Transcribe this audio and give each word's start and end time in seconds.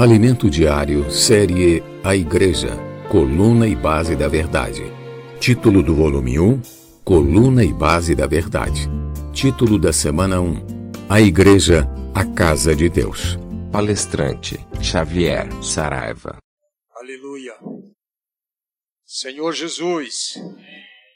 Alimento 0.00 0.48
Diário, 0.48 1.10
série 1.10 1.82
A 2.04 2.14
Igreja, 2.14 2.68
Coluna 3.10 3.66
e 3.66 3.74
Base 3.74 4.14
da 4.14 4.28
Verdade. 4.28 4.84
Título 5.40 5.82
do 5.82 5.92
volume 5.92 6.38
1: 6.38 6.62
Coluna 7.02 7.64
e 7.64 7.72
Base 7.72 8.14
da 8.14 8.24
Verdade. 8.24 8.88
Título 9.32 9.76
da 9.76 9.92
semana 9.92 10.40
1: 10.40 10.94
A 11.08 11.20
Igreja, 11.20 11.84
a 12.14 12.24
Casa 12.24 12.76
de 12.76 12.88
Deus. 12.88 13.36
Palestrante 13.72 14.64
Xavier 14.80 15.48
Saraiva. 15.64 16.38
Aleluia. 16.94 17.56
Senhor 19.04 19.52
Jesus, 19.52 20.34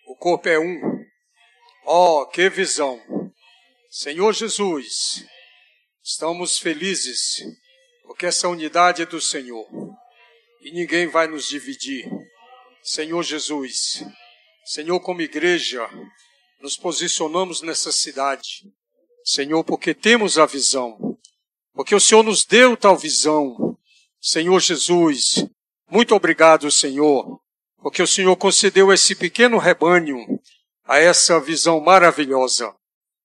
o 0.09 0.17
corpo 0.17 0.49
é 0.49 0.59
um. 0.59 0.81
Oh, 1.87 2.27
que 2.27 2.51
visão. 2.51 3.01
Senhor 3.89 4.33
Jesus, 4.33 5.25
estamos 6.03 6.59
felizes 6.59 7.62
porque 8.13 8.27
essa 8.27 8.47
unidade 8.47 9.01
é 9.01 9.07
do 9.07 9.23
Senhor 9.23 9.67
e 10.61 10.71
ninguém 10.71 11.07
vai 11.07 11.27
nos 11.27 11.47
dividir. 11.49 12.07
Senhor 12.83 13.23
Jesus, 13.23 14.05
Senhor, 14.67 15.01
como 15.01 15.23
igreja, 15.23 15.89
nos 16.61 16.77
posicionamos 16.77 17.63
nessa 17.63 17.91
cidade. 17.91 18.71
Senhor, 19.25 19.65
porque 19.65 19.95
temos 19.95 20.37
a 20.37 20.45
visão, 20.45 21.19
porque 21.73 21.95
o 21.95 22.01
Senhor 22.01 22.23
nos 22.23 22.45
deu 22.45 22.77
tal 22.77 22.99
visão. 22.99 23.79
Senhor 24.21 24.61
Jesus, 24.61 25.47
muito 25.91 26.15
obrigado, 26.15 26.71
Senhor, 26.71 27.41
porque 27.79 28.03
o 28.03 28.07
Senhor 28.07 28.37
concedeu 28.37 28.93
esse 28.93 29.15
pequeno 29.15 29.57
rebanho 29.57 30.19
a 30.85 30.99
essa 30.99 31.41
visão 31.41 31.81
maravilhosa. 31.81 32.75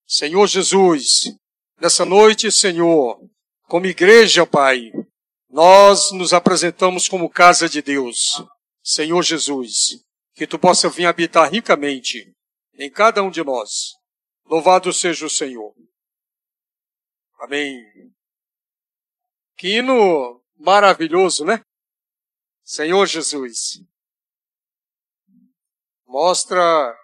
Senhor 0.07 0.47
Jesus, 0.47 1.35
nessa 1.77 2.05
noite, 2.05 2.49
Senhor, 2.49 3.19
como 3.67 3.85
igreja, 3.85 4.45
Pai, 4.47 4.91
nós 5.49 6.11
nos 6.13 6.33
apresentamos 6.33 7.07
como 7.09 7.29
casa 7.29 7.67
de 7.67 7.81
Deus. 7.81 8.41
Senhor 8.81 9.21
Jesus, 9.21 10.03
que 10.33 10.47
tu 10.47 10.57
possa 10.57 10.89
vir 10.89 11.05
habitar 11.05 11.51
ricamente 11.51 12.33
em 12.75 12.89
cada 12.89 13.21
um 13.21 13.29
de 13.29 13.43
nós. 13.43 13.93
Louvado 14.45 14.93
seja 14.93 15.25
o 15.25 15.29
Senhor. 15.29 15.75
Amém. 17.39 17.83
Que 19.57 19.79
hino 19.79 20.41
maravilhoso, 20.55 21.43
né? 21.43 21.61
Senhor 22.63 23.05
Jesus. 23.05 23.81
Mostra 26.05 26.97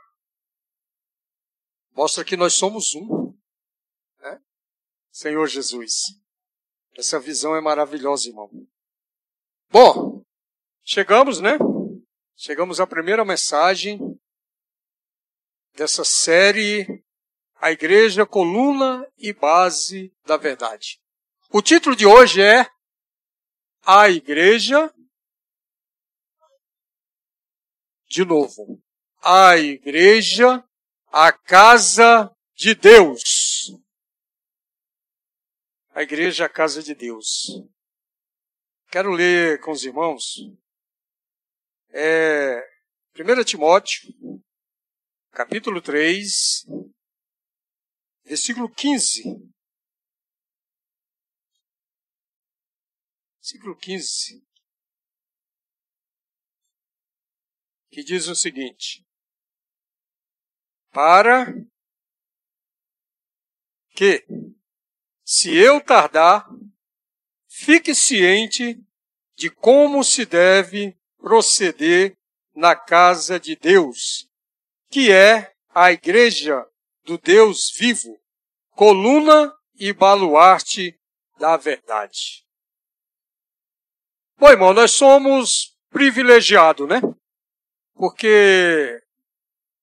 mostra 1.94 2.23
que 2.23 2.38
nós 2.38 2.53
somos 2.53 2.95
um. 2.95 3.38
Né? 4.20 4.42
Senhor 5.11 5.45
Jesus. 5.48 6.23
Essa 6.95 7.19
visão 7.19 7.55
é 7.55 7.61
maravilhosa, 7.61 8.30
irmão. 8.30 8.49
Bom, 9.69 10.23
chegamos, 10.83 11.39
né? 11.39 11.58
Chegamos 12.36 12.80
à 12.80 12.86
primeira 12.86 13.25
mensagem 13.25 13.99
dessa 15.75 16.03
série 16.03 17.03
A 17.55 17.71
Igreja, 17.71 18.25
Coluna 18.25 19.08
e 19.17 19.33
Base 19.33 20.14
da 20.25 20.38
Verdade. 20.38 20.99
O 21.49 21.61
título 21.61 21.95
de 21.95 22.05
hoje 22.05 22.41
é 22.41 22.67
A 23.83 24.09
Igreja. 24.09 24.94
De 28.08 28.23
novo. 28.23 28.80
A 29.21 29.58
Igreja, 29.58 30.64
a 31.08 31.31
Casa 31.31 32.31
de 32.55 32.75
Deus. 32.75 33.42
A 35.95 36.02
igreja 36.02 36.44
é 36.44 36.47
a 36.47 36.49
casa 36.49 36.81
de 36.81 36.95
Deus. 36.95 37.49
Quero 38.91 39.11
ler 39.11 39.61
com 39.61 39.72
os 39.72 39.83
irmãos 39.83 40.38
é, 41.89 42.59
1 43.16 43.44
Timóteo, 43.44 44.11
capítulo 45.31 45.80
3, 45.80 46.65
versículo 48.23 48.73
15. 48.73 49.21
Versículo 53.37 53.77
15. 53.77 54.43
Que 57.92 58.03
diz 58.03 58.27
o 58.27 58.36
seguinte: 58.36 59.05
Para 60.92 61.53
que 63.95 64.26
se 65.23 65.56
eu 65.56 65.80
tardar, 65.80 66.48
fique 67.48 67.95
ciente 67.95 68.80
de 69.36 69.50
como 69.50 70.04
se 70.04 70.26
deve 70.26 70.98
proceder 71.17 72.17
na 72.56 72.76
casa 72.76 73.39
de 73.39 73.56
Deus, 73.56 74.30
que 74.89 75.12
é 75.12 75.54
a 75.70 75.92
igreja 75.92 76.66
do 77.04 77.17
Deus 77.17 77.72
vivo, 77.76 78.20
coluna 78.72 79.54
e 79.76 79.92
baluarte 79.92 81.00
da 81.39 81.58
verdade. 81.58 82.45
Bom, 84.38 84.50
irmão, 84.50 84.73
nós 84.73 84.92
somos 84.92 85.76
privilegiados, 85.89 86.88
né? 86.88 87.02
Porque 87.94 89.02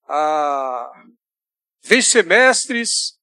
ah, 0.07 0.91
vem 1.83 2.03
semestres 2.03 3.20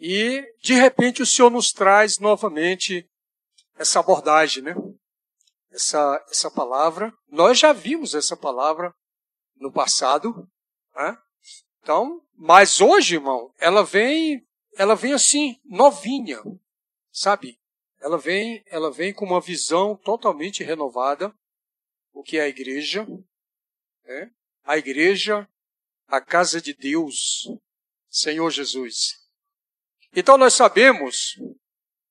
e, 0.00 0.42
de 0.62 0.72
repente, 0.72 1.20
o 1.20 1.26
Senhor 1.26 1.50
nos 1.50 1.72
traz 1.72 2.18
novamente 2.18 3.06
essa 3.76 4.00
abordagem, 4.00 4.62
né? 4.62 4.74
Essa, 5.70 6.24
essa 6.30 6.50
palavra. 6.50 7.12
Nós 7.28 7.58
já 7.58 7.74
vimos 7.74 8.14
essa 8.14 8.34
palavra 8.34 8.94
no 9.56 9.70
passado, 9.70 10.48
né? 10.96 11.18
Então, 11.82 12.22
mas 12.34 12.80
hoje, 12.80 13.16
irmão, 13.16 13.52
ela 13.58 13.84
vem, 13.84 14.42
ela 14.74 14.96
vem 14.96 15.12
assim, 15.12 15.60
novinha, 15.66 16.42
sabe? 17.12 17.60
Ela 18.00 18.16
vem, 18.16 18.64
ela 18.68 18.90
vem 18.90 19.12
com 19.12 19.26
uma 19.26 19.40
visão 19.40 19.94
totalmente 19.96 20.64
renovada, 20.64 21.34
o 22.14 22.22
que 22.22 22.38
é 22.38 22.42
a 22.42 22.48
igreja, 22.48 23.06
né? 24.04 24.30
A 24.64 24.78
igreja, 24.78 25.46
a 26.06 26.22
casa 26.22 26.58
de 26.58 26.72
Deus, 26.72 27.46
Senhor 28.08 28.50
Jesus. 28.50 29.19
Então 30.14 30.36
nós 30.36 30.54
sabemos, 30.54 31.38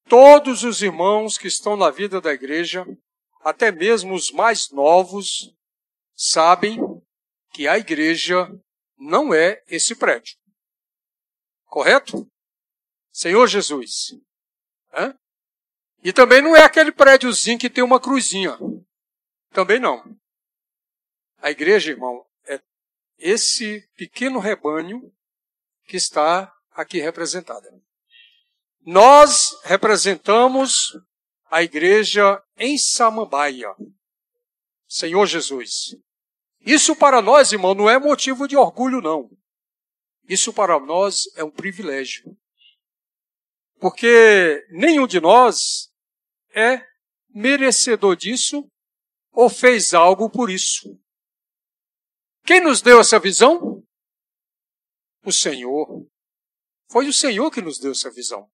todos 0.07 0.63
os 0.63 0.81
irmãos 0.81 1.37
que 1.37 1.47
estão 1.47 1.75
na 1.75 1.89
vida 1.89 2.21
da 2.21 2.33
igreja, 2.33 2.85
até 3.41 3.71
mesmo 3.71 4.13
os 4.13 4.31
mais 4.31 4.69
novos, 4.71 5.53
sabem 6.15 6.79
que 7.51 7.67
a 7.67 7.77
igreja 7.77 8.49
não 8.97 9.33
é 9.33 9.63
esse 9.67 9.95
prédio. 9.95 10.37
Correto? 11.65 12.29
Senhor 13.11 13.47
Jesus. 13.47 14.15
E 16.03 16.13
também 16.13 16.41
não 16.41 16.55
é 16.55 16.63
aquele 16.63 16.91
prédiozinho 16.91 17.59
que 17.59 17.69
tem 17.69 17.83
uma 17.83 17.99
cruzinha. 17.99 18.57
Também 19.51 19.79
não. 19.79 20.03
A 21.41 21.51
igreja, 21.51 21.91
irmão, 21.91 22.25
é 22.45 22.61
esse 23.17 23.87
pequeno 23.95 24.39
rebanho 24.39 25.13
que 25.85 25.97
está 25.97 26.53
aqui 26.71 26.99
representada. 26.99 27.69
Nós 28.85 29.59
representamos 29.63 30.97
a 31.49 31.63
igreja 31.63 32.41
em 32.57 32.77
Samambaia. 32.77 33.73
Senhor 34.87 35.25
Jesus. 35.25 35.95
Isso 36.61 36.95
para 36.95 37.21
nós, 37.21 37.51
irmão, 37.51 37.73
não 37.73 37.89
é 37.89 37.99
motivo 37.99 38.47
de 38.47 38.57
orgulho, 38.57 39.01
não. 39.01 39.29
Isso 40.27 40.53
para 40.53 40.79
nós 40.79 41.23
é 41.35 41.43
um 41.43 41.51
privilégio. 41.51 42.37
Porque 43.79 44.65
nenhum 44.71 45.07
de 45.07 45.19
nós 45.19 45.89
é 46.53 46.85
merecedor 47.29 48.15
disso 48.15 48.69
ou 49.31 49.49
fez 49.49 49.93
algo 49.93 50.29
por 50.29 50.49
isso. 50.49 50.99
Quem 52.45 52.59
nos 52.59 52.81
deu 52.81 52.99
essa 52.99 53.19
visão? 53.19 53.83
O 55.23 55.31
Senhor. 55.31 56.07
Foi 56.91 57.07
o 57.07 57.13
Senhor 57.13 57.49
que 57.51 57.61
nos 57.61 57.79
deu 57.79 57.91
essa 57.91 58.11
visão. 58.11 58.49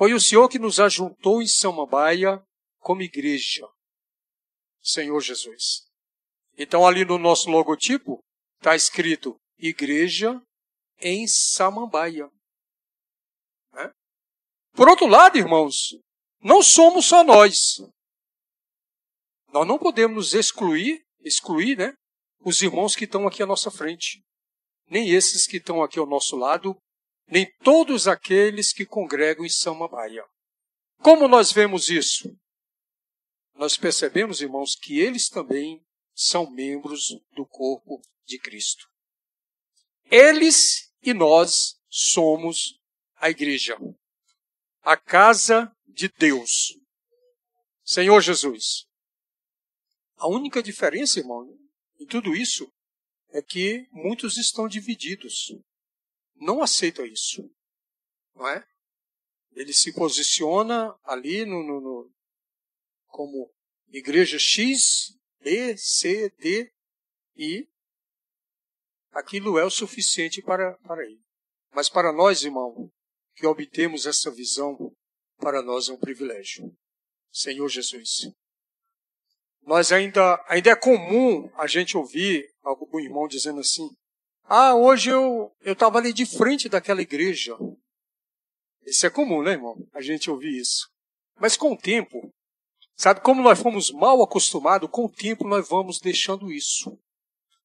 Foi 0.00 0.14
o 0.14 0.18
Senhor 0.18 0.48
que 0.48 0.58
nos 0.58 0.80
ajuntou 0.80 1.42
em 1.42 1.46
Samambaia 1.46 2.42
como 2.78 3.02
igreja. 3.02 3.68
Senhor 4.80 5.20
Jesus. 5.20 5.82
Então, 6.56 6.86
ali 6.86 7.04
no 7.04 7.18
nosso 7.18 7.50
logotipo, 7.50 8.18
está 8.56 8.74
escrito 8.74 9.36
Igreja 9.58 10.40
em 11.00 11.28
Samambaia. 11.28 12.30
Né? 13.74 13.92
Por 14.72 14.88
outro 14.88 15.06
lado, 15.06 15.36
irmãos, 15.36 15.90
não 16.40 16.62
somos 16.62 17.04
só 17.04 17.22
nós. 17.22 17.76
Nós 19.52 19.68
não 19.68 19.78
podemos 19.78 20.32
excluir, 20.32 21.04
excluir, 21.22 21.76
né, 21.76 21.92
os 22.42 22.62
irmãos 22.62 22.96
que 22.96 23.04
estão 23.04 23.28
aqui 23.28 23.42
à 23.42 23.46
nossa 23.46 23.70
frente. 23.70 24.22
Nem 24.86 25.10
esses 25.10 25.46
que 25.46 25.58
estão 25.58 25.82
aqui 25.82 25.98
ao 25.98 26.06
nosso 26.06 26.36
lado, 26.36 26.74
nem 27.30 27.50
todos 27.62 28.08
aqueles 28.08 28.72
que 28.72 28.84
congregam 28.84 29.44
em 29.44 29.48
Samambaia. 29.48 30.24
Como 30.98 31.28
nós 31.28 31.52
vemos 31.52 31.88
isso? 31.88 32.28
nós 33.60 33.76
percebemos, 33.76 34.40
irmãos, 34.40 34.74
que 34.74 34.98
eles 34.98 35.28
também 35.28 35.84
são 36.14 36.50
membros 36.50 37.10
do 37.32 37.44
corpo 37.44 38.00
de 38.24 38.38
Cristo. 38.38 38.88
Eles 40.10 40.90
e 41.02 41.12
nós 41.12 41.78
somos 41.86 42.80
a 43.16 43.28
igreja, 43.28 43.76
a 44.80 44.96
casa 44.96 45.70
de 45.86 46.08
Deus. 46.08 46.74
Senhor 47.84 48.22
Jesus. 48.22 48.86
A 50.16 50.26
única 50.26 50.62
diferença, 50.62 51.18
irmão, 51.18 51.46
em 51.98 52.06
tudo 52.06 52.34
isso 52.34 52.66
é 53.28 53.42
que 53.42 53.86
muitos 53.92 54.38
estão 54.38 54.68
divididos. 54.68 55.52
Não 56.40 56.62
aceitam 56.62 57.04
isso. 57.04 57.48
Não 58.34 58.48
é? 58.48 58.66
Ele 59.52 59.72
se 59.74 59.92
posiciona 59.92 60.98
ali 61.04 61.44
no, 61.44 61.62
no, 61.62 61.80
no 61.80 62.12
como 63.06 63.52
igreja 63.88 64.38
X, 64.38 65.16
B, 65.40 65.76
C, 65.76 66.30
D, 66.38 66.72
e 67.36 67.68
aquilo 69.12 69.58
é 69.58 69.64
o 69.64 69.70
suficiente 69.70 70.40
para, 70.40 70.78
para 70.78 71.04
ele. 71.04 71.20
Mas 71.72 71.88
para 71.88 72.12
nós, 72.12 72.42
irmão, 72.42 72.90
que 73.34 73.46
obtemos 73.46 74.06
essa 74.06 74.30
visão, 74.30 74.94
para 75.36 75.62
nós 75.62 75.88
é 75.88 75.92
um 75.92 75.98
privilégio. 75.98 76.74
Senhor 77.32 77.68
Jesus. 77.68 78.32
Nós 79.62 79.92
ainda, 79.92 80.42
ainda 80.48 80.70
é 80.70 80.76
comum 80.76 81.50
a 81.54 81.66
gente 81.66 81.96
ouvir 81.96 82.50
algum 82.62 82.98
irmão 82.98 83.28
dizendo 83.28 83.60
assim: 83.60 83.88
Ah, 84.52 84.74
hoje 84.74 85.10
eu 85.10 85.54
estava 85.64 85.98
ali 85.98 86.12
de 86.12 86.26
frente 86.26 86.68
daquela 86.68 87.00
igreja. 87.00 87.56
Isso 88.84 89.06
é 89.06 89.10
comum, 89.10 89.44
né, 89.44 89.52
irmão? 89.52 89.76
A 89.94 90.02
gente 90.02 90.28
ouvir 90.28 90.58
isso. 90.58 90.90
Mas 91.38 91.56
com 91.56 91.72
o 91.72 91.78
tempo, 91.78 92.34
sabe 92.96 93.20
como 93.20 93.44
nós 93.44 93.62
fomos 93.62 93.92
mal 93.92 94.20
acostumados, 94.20 94.90
com 94.90 95.04
o 95.04 95.08
tempo 95.08 95.46
nós 95.46 95.68
vamos 95.68 96.00
deixando 96.00 96.50
isso. 96.50 96.98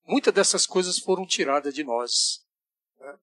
Muitas 0.06 0.32
dessas 0.32 0.68
coisas 0.68 1.00
foram 1.00 1.26
tiradas 1.26 1.74
de 1.74 1.84
nós. 1.84 2.46
Né? 3.00 3.18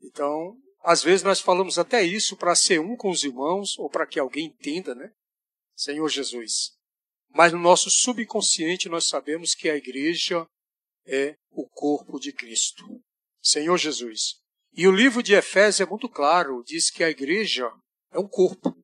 Então, 0.00 0.56
às 0.80 1.02
vezes 1.02 1.24
nós 1.24 1.40
falamos 1.40 1.80
até 1.80 2.04
isso 2.04 2.36
para 2.36 2.54
ser 2.54 2.78
um 2.78 2.94
com 2.94 3.10
os 3.10 3.24
irmãos, 3.24 3.76
ou 3.76 3.90
para 3.90 4.06
que 4.06 4.20
alguém 4.20 4.46
entenda, 4.46 4.94
né? 4.94 5.10
Senhor 5.74 6.08
Jesus. 6.08 6.78
Mas 7.30 7.52
no 7.52 7.58
nosso 7.58 7.90
subconsciente 7.90 8.88
nós 8.88 9.08
sabemos 9.08 9.52
que 9.52 9.68
a 9.68 9.74
igreja 9.74 10.48
é 11.08 11.36
o 11.50 11.66
corpo 11.68 12.20
de 12.20 12.32
Cristo. 12.32 12.84
Senhor 13.40 13.78
Jesus. 13.78 14.40
E 14.72 14.86
o 14.86 14.92
livro 14.92 15.22
de 15.22 15.34
Efésios 15.34 15.80
é 15.80 15.90
muito 15.90 16.08
claro, 16.08 16.62
diz 16.64 16.90
que 16.90 17.02
a 17.02 17.10
igreja 17.10 17.68
é 18.12 18.18
um 18.18 18.28
corpo. 18.28 18.76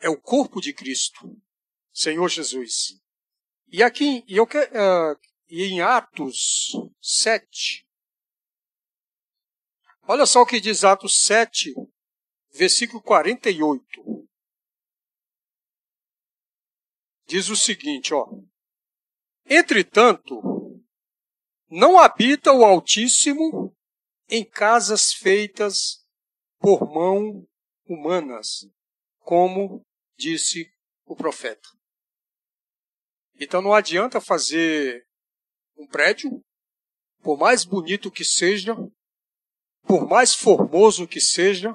É 0.00 0.10
o 0.10 0.20
corpo 0.20 0.60
de 0.60 0.74
Cristo. 0.74 1.40
Senhor 1.92 2.28
Jesus. 2.28 3.00
E 3.68 3.82
aqui, 3.82 4.24
e, 4.28 4.36
eu, 4.36 4.44
uh, 4.44 5.18
e 5.48 5.62
em 5.62 5.80
Atos 5.80 6.72
7, 7.00 7.88
olha 10.02 10.26
só 10.26 10.42
o 10.42 10.46
que 10.46 10.60
diz 10.60 10.84
Atos 10.84 11.22
7, 11.22 11.72
versículo 12.52 13.02
48. 13.02 14.28
Diz 17.26 17.48
o 17.48 17.56
seguinte, 17.56 18.12
ó. 18.14 18.28
Entretanto, 19.46 20.55
não 21.68 21.98
habita 21.98 22.52
o 22.52 22.64
Altíssimo 22.64 23.74
em 24.28 24.44
casas 24.44 25.12
feitas 25.12 26.04
por 26.58 26.90
mão 26.90 27.46
humanas, 27.84 28.68
como 29.20 29.84
disse 30.16 30.70
o 31.04 31.14
profeta. 31.14 31.68
Então 33.38 33.60
não 33.60 33.72
adianta 33.72 34.20
fazer 34.20 35.06
um 35.76 35.86
prédio, 35.86 36.42
por 37.22 37.38
mais 37.38 37.64
bonito 37.64 38.10
que 38.10 38.24
seja, 38.24 38.74
por 39.82 40.08
mais 40.08 40.34
formoso 40.34 41.06
que 41.06 41.20
seja, 41.20 41.72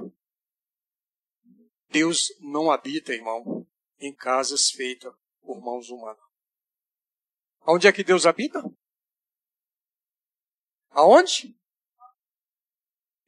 Deus 1.89 2.27
não 2.39 2.71
habita, 2.71 3.13
irmão, 3.13 3.67
em 3.99 4.15
casas 4.15 4.69
feitas 4.71 5.13
por 5.41 5.61
mãos 5.61 5.89
humanas. 5.89 6.23
Onde 7.67 7.87
é 7.87 7.91
que 7.91 8.03
Deus 8.03 8.25
habita? 8.25 8.61
Aonde? 10.91 11.55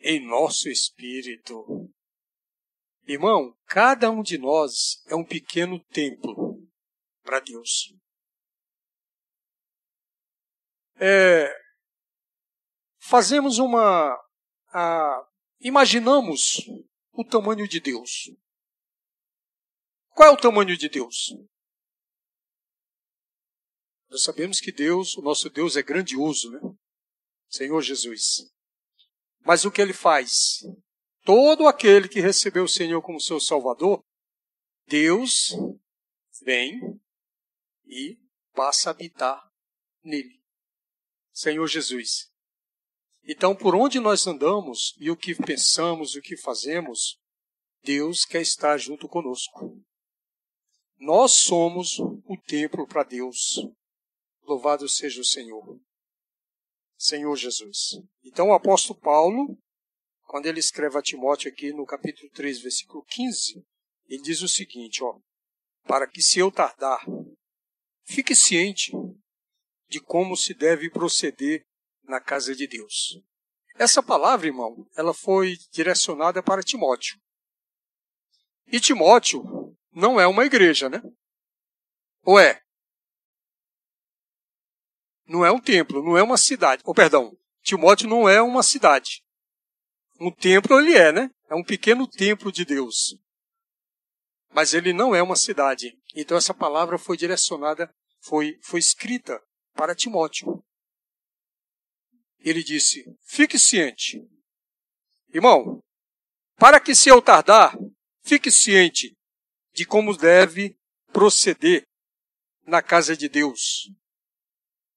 em 0.04 0.20
nosso 0.20 0.70
espírito. 0.70 1.90
Irmão, 3.08 3.58
cada 3.66 4.12
um 4.12 4.22
de 4.22 4.38
nós 4.38 5.02
é 5.08 5.16
um 5.16 5.26
pequeno 5.26 5.84
templo 5.86 6.62
para 7.24 7.40
Deus. 7.40 7.94
É, 10.96 11.54
fazemos 13.00 13.58
uma. 13.58 14.14
A, 14.74 15.28
imaginamos 15.60 16.62
o 17.12 17.26
tamanho 17.26 17.68
de 17.68 17.80
Deus. 17.80 18.30
Qual 20.10 20.30
é 20.30 20.32
o 20.32 20.38
tamanho 20.38 20.78
de 20.78 20.88
Deus? 20.90 21.34
Nós 24.10 24.24
sabemos 24.24 24.60
que 24.60 24.72
Deus, 24.72 25.18
o 25.18 25.22
nosso 25.22 25.50
Deus 25.50 25.76
é 25.76 25.82
grandioso, 25.82 26.52
né? 26.52 26.60
Senhor 27.54 27.84
Jesus. 27.84 28.52
Mas 29.46 29.64
o 29.64 29.70
que 29.70 29.80
ele 29.80 29.94
faz? 29.94 30.66
Todo 31.24 31.68
aquele 31.68 32.10
que 32.10 32.20
recebeu 32.20 32.64
o 32.64 32.68
Senhor 32.68 33.00
como 33.04 33.22
seu 33.22 33.40
Salvador, 33.40 34.04
Deus 34.88 35.52
vem 36.42 36.80
e 37.86 38.18
passa 38.56 38.90
a 38.90 38.92
habitar 38.92 39.40
nele. 40.04 40.42
Senhor 41.32 41.68
Jesus. 41.68 42.32
Então, 43.24 43.56
por 43.56 43.76
onde 43.76 44.00
nós 44.00 44.26
andamos 44.26 44.96
e 44.98 45.12
o 45.12 45.16
que 45.16 45.36
pensamos, 45.36 46.16
o 46.16 46.22
que 46.22 46.36
fazemos, 46.36 47.20
Deus 47.84 48.26
quer 48.26 48.42
estar 48.42 48.80
junto 48.80 49.08
conosco. 49.08 49.80
Nós 50.98 51.34
somos 51.34 52.00
o 52.00 52.36
templo 52.48 52.88
para 52.88 53.04
Deus. 53.04 53.60
Louvado 54.42 54.90
seja 54.90 55.22
o 55.22 55.26
Senhor. 55.26 55.80
Senhor 57.04 57.36
Jesus. 57.36 58.00
Então 58.24 58.48
o 58.48 58.54
apóstolo 58.54 58.98
Paulo, 58.98 59.58
quando 60.22 60.46
ele 60.46 60.62
escreve 60.62 60.98
a 60.98 61.02
Timóteo 61.02 61.52
aqui 61.52 61.74
no 61.74 61.86
capítulo 61.86 62.30
3, 62.32 62.62
versículo 62.62 63.04
15, 63.04 63.62
ele 64.08 64.22
diz 64.22 64.42
o 64.42 64.48
seguinte, 64.48 65.04
ó, 65.04 65.20
para 65.86 66.08
que 66.08 66.22
se 66.22 66.40
eu 66.40 66.50
tardar, 66.50 67.06
fique 68.06 68.34
ciente 68.34 68.94
de 69.90 70.00
como 70.00 70.38
se 70.38 70.54
deve 70.54 70.90
proceder 70.90 71.66
na 72.04 72.22
casa 72.22 72.56
de 72.56 72.66
Deus. 72.68 73.22
Essa 73.76 74.02
palavra, 74.02 74.48
irmão, 74.48 74.88
ela 74.96 75.14
foi 75.14 75.58
direcionada 75.74 76.42
para 76.42 76.64
Timóteo. 76.64 77.20
E 78.68 78.80
Timóteo 78.80 79.44
não 79.92 80.22
é 80.22 80.26
uma 80.26 80.46
igreja, 80.46 80.88
né? 80.88 81.02
Ou 82.24 82.40
é? 82.40 82.63
Não 85.34 85.44
é 85.44 85.52
um 85.52 85.60
templo, 85.60 86.04
não 86.04 86.16
é 86.16 86.22
uma 86.22 86.38
cidade. 86.38 86.84
Oh, 86.86 86.94
perdão, 86.94 87.36
Timóteo 87.64 88.08
não 88.08 88.30
é 88.30 88.40
uma 88.40 88.62
cidade. 88.62 89.24
Um 90.20 90.32
templo 90.32 90.80
ele 90.80 90.94
é, 90.94 91.12
né? 91.12 91.32
É 91.50 91.56
um 91.56 91.64
pequeno 91.64 92.08
templo 92.08 92.52
de 92.52 92.64
Deus. 92.64 93.18
Mas 94.54 94.76
ele 94.76 94.94
não 94.94 95.16
é 95.16 95.24
uma 95.24 95.36
cidade. 95.36 95.98
Então 96.16 96.38
essa 96.38 96.54
palavra 96.54 97.00
foi 97.00 97.18
direcionada, 97.18 97.92
foi, 98.22 98.60
foi 98.62 98.80
escrita 98.80 99.42
para 99.74 99.96
Timóteo. 99.96 100.64
Ele 102.40 102.64
disse: 102.64 103.04
Fique 103.26 103.58
ciente. 103.58 104.22
Irmão, 105.34 105.80
para 106.58 106.80
que 106.80 106.94
se 106.94 107.10
eu 107.10 107.20
tardar, 107.24 107.76
fique 108.24 108.52
ciente 108.52 109.18
de 109.74 109.84
como 109.84 110.16
deve 110.16 110.78
proceder 111.12 111.88
na 112.68 112.84
casa 112.84 113.18
de 113.18 113.28
Deus 113.28 113.90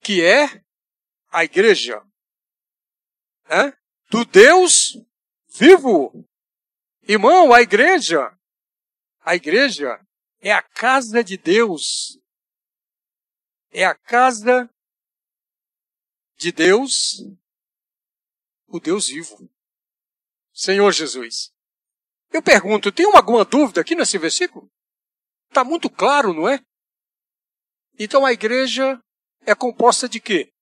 que 0.00 0.24
é 0.24 0.62
a 1.28 1.44
igreja 1.44 2.00
né? 3.48 3.72
do 4.10 4.24
Deus 4.24 4.96
vivo. 5.48 6.26
Irmão, 7.02 7.52
a 7.52 7.62
igreja, 7.62 8.36
a 9.20 9.34
igreja 9.34 10.00
é 10.40 10.52
a 10.52 10.62
casa 10.62 11.22
de 11.22 11.36
Deus. 11.36 12.18
É 13.70 13.84
a 13.84 13.94
casa 13.94 14.68
de 16.36 16.52
Deus, 16.52 17.22
o 18.66 18.80
Deus 18.80 19.08
vivo. 19.08 19.50
Senhor 20.52 20.90
Jesus. 20.92 21.52
Eu 22.32 22.42
pergunto, 22.42 22.90
tem 22.90 23.06
alguma 23.06 23.44
dúvida 23.44 23.80
aqui 23.80 23.94
nesse 23.94 24.18
versículo? 24.18 24.70
Está 25.48 25.62
muito 25.62 25.88
claro, 25.88 26.32
não 26.32 26.48
é? 26.48 26.60
Então 27.98 28.26
a 28.26 28.32
igreja 28.32 29.00
é 29.46 29.54
composta 29.54 30.08
de 30.08 30.20
quê? 30.20 30.52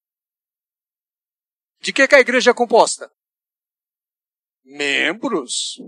De 1.80 1.92
que, 1.92 2.06
que 2.06 2.14
a 2.14 2.20
igreja 2.20 2.50
é 2.50 2.54
composta? 2.54 3.10
Membros. 4.62 5.78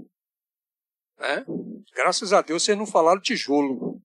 Né? 1.18 1.44
Graças 1.92 2.32
a 2.32 2.42
Deus 2.42 2.62
vocês 2.62 2.76
não 2.76 2.86
falaram 2.86 3.20
tijolo. 3.20 4.02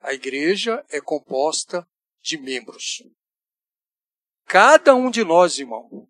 A 0.00 0.14
igreja 0.14 0.84
é 0.88 1.00
composta 1.00 1.86
de 2.22 2.38
membros. 2.38 3.02
Cada 4.46 4.94
um 4.94 5.10
de 5.10 5.24
nós, 5.24 5.58
irmão, 5.58 6.08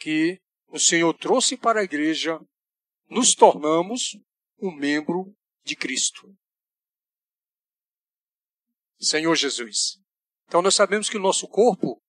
que 0.00 0.40
o 0.68 0.78
Senhor 0.78 1.12
trouxe 1.14 1.56
para 1.56 1.80
a 1.80 1.84
igreja, 1.84 2.38
nos 3.08 3.34
tornamos 3.34 4.18
um 4.60 4.70
membro 4.70 5.34
de 5.64 5.74
Cristo. 5.74 6.34
Senhor 9.00 9.34
Jesus. 9.34 9.98
Então 10.46 10.62
nós 10.62 10.74
sabemos 10.74 11.08
que 11.08 11.16
o 11.16 11.20
nosso 11.20 11.46
corpo, 11.46 12.00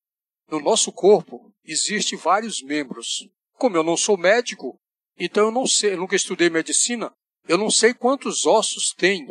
no 0.47 0.59
nosso 0.59 0.91
corpo, 0.91 1.53
existe 1.63 2.15
vários 2.15 2.61
membros. 2.61 3.27
Como 3.53 3.75
eu 3.75 3.83
não 3.83 3.97
sou 3.97 4.17
médico, 4.17 4.79
então 5.17 5.45
eu 5.45 5.51
não 5.51 5.67
sei, 5.67 5.93
eu 5.93 5.97
nunca 5.97 6.15
estudei 6.15 6.49
medicina, 6.49 7.11
eu 7.47 7.57
não 7.57 7.69
sei 7.69 7.93
quantos 7.93 8.45
ossos 8.45 8.93
tem 8.93 9.25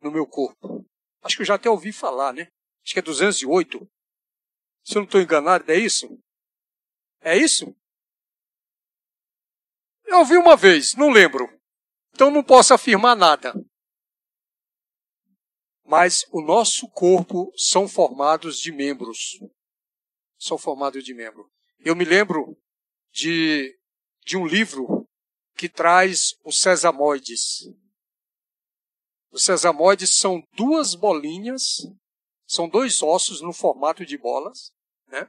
no 0.00 0.10
meu 0.10 0.26
corpo. 0.26 0.84
Acho 1.22 1.36
que 1.36 1.42
eu 1.42 1.46
já 1.46 1.54
até 1.54 1.68
ouvi 1.68 1.92
falar, 1.92 2.32
né? 2.32 2.48
Acho 2.84 2.92
que 2.92 2.98
é 2.98 3.02
208. 3.02 3.88
Se 4.84 4.96
eu 4.96 5.00
não 5.00 5.04
estou 5.04 5.20
enganado, 5.20 5.70
é 5.70 5.76
isso? 5.76 6.06
É 7.20 7.36
isso? 7.36 7.74
Eu 10.04 10.18
ouvi 10.18 10.36
uma 10.36 10.56
vez, 10.56 10.94
não 10.94 11.10
lembro. 11.10 11.48
Então 12.12 12.30
não 12.30 12.44
posso 12.44 12.74
afirmar 12.74 13.16
nada. 13.16 13.54
Mas 15.84 16.24
o 16.32 16.40
nosso 16.40 16.88
corpo 16.88 17.52
são 17.56 17.86
formados 17.86 18.58
de 18.58 18.72
membros. 18.72 19.38
São 20.38 20.56
formados 20.56 21.04
de 21.04 21.14
membros. 21.14 21.46
Eu 21.78 21.94
me 21.94 22.04
lembro 22.04 22.56
de, 23.12 23.78
de 24.24 24.36
um 24.36 24.46
livro 24.46 25.06
que 25.54 25.68
traz 25.68 26.34
os 26.44 26.58
sesamoides. 26.58 27.68
Os 29.30 29.44
sesamoides 29.44 30.16
são 30.16 30.42
duas 30.52 30.94
bolinhas, 30.94 31.86
são 32.46 32.68
dois 32.68 33.02
ossos 33.02 33.40
no 33.40 33.52
formato 33.52 34.04
de 34.06 34.16
bolas, 34.16 34.72
né? 35.08 35.28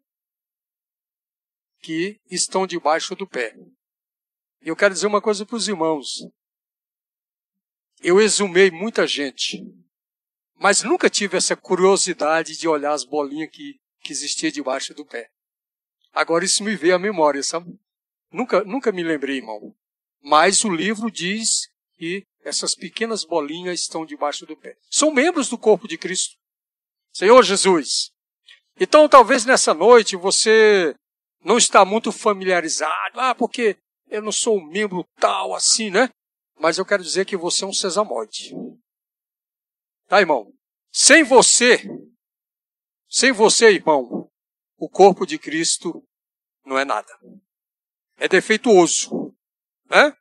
Que 1.79 2.19
estão 2.29 2.65
debaixo 2.65 3.15
do 3.15 3.27
pé. 3.27 3.55
E 4.61 4.69
eu 4.69 4.75
quero 4.75 4.93
dizer 4.93 5.07
uma 5.07 5.21
coisa 5.21 5.45
para 5.45 5.55
os 5.55 5.67
irmãos. 5.67 6.25
Eu 8.01 8.19
exumei 8.21 8.71
muita 8.71 9.07
gente, 9.07 9.63
mas 10.57 10.83
nunca 10.83 11.09
tive 11.09 11.37
essa 11.37 11.55
curiosidade 11.55 12.57
de 12.57 12.67
olhar 12.67 12.93
as 12.93 13.03
bolinhas 13.03 13.49
que, 13.51 13.79
que 14.01 14.11
existia 14.11 14.51
debaixo 14.51 14.93
do 14.93 15.05
pé. 15.05 15.29
Agora 16.13 16.45
isso 16.45 16.63
me 16.63 16.75
veio 16.75 16.95
à 16.95 16.99
memória, 16.99 17.43
sabe? 17.43 17.77
Nunca, 18.31 18.63
nunca 18.63 18.91
me 18.91 19.03
lembrei, 19.03 19.37
irmão. 19.37 19.75
Mas 20.21 20.63
o 20.63 20.69
livro 20.69 21.11
diz 21.11 21.69
que 21.97 22.25
essas 22.43 22.73
pequenas 22.73 23.23
bolinhas 23.23 23.81
estão 23.81 24.05
debaixo 24.05 24.45
do 24.45 24.55
pé. 24.55 24.77
São 24.89 25.11
membros 25.11 25.49
do 25.49 25.57
corpo 25.57 25.87
de 25.87 25.97
Cristo. 25.97 26.35
Senhor 27.13 27.43
Jesus. 27.43 28.11
Então, 28.79 29.07
talvez 29.07 29.45
nessa 29.45 29.73
noite 29.73 30.15
você 30.15 30.95
não 31.43 31.57
está 31.57 31.85
muito 31.85 32.11
familiarizado. 32.11 33.19
Ah, 33.19 33.35
porque 33.35 33.77
eu 34.09 34.21
não 34.21 34.31
sou 34.31 34.57
um 34.57 34.65
membro 34.65 35.05
tal 35.19 35.53
assim, 35.53 35.89
né? 35.89 36.09
Mas 36.59 36.77
eu 36.77 36.85
quero 36.85 37.03
dizer 37.03 37.25
que 37.25 37.37
você 37.37 37.63
é 37.63 37.67
um 37.67 37.73
sesamoide. 37.73 38.55
Tá, 40.07 40.19
irmão? 40.19 40.51
Sem 40.91 41.23
você, 41.23 41.81
sem 43.09 43.31
você, 43.31 43.71
irmão, 43.71 44.29
o 44.77 44.89
corpo 44.89 45.25
de 45.25 45.37
Cristo 45.37 46.03
não 46.65 46.77
é 46.77 46.85
nada. 46.85 47.11
É 48.17 48.27
defeituoso. 48.27 49.35
Né? 49.89 50.15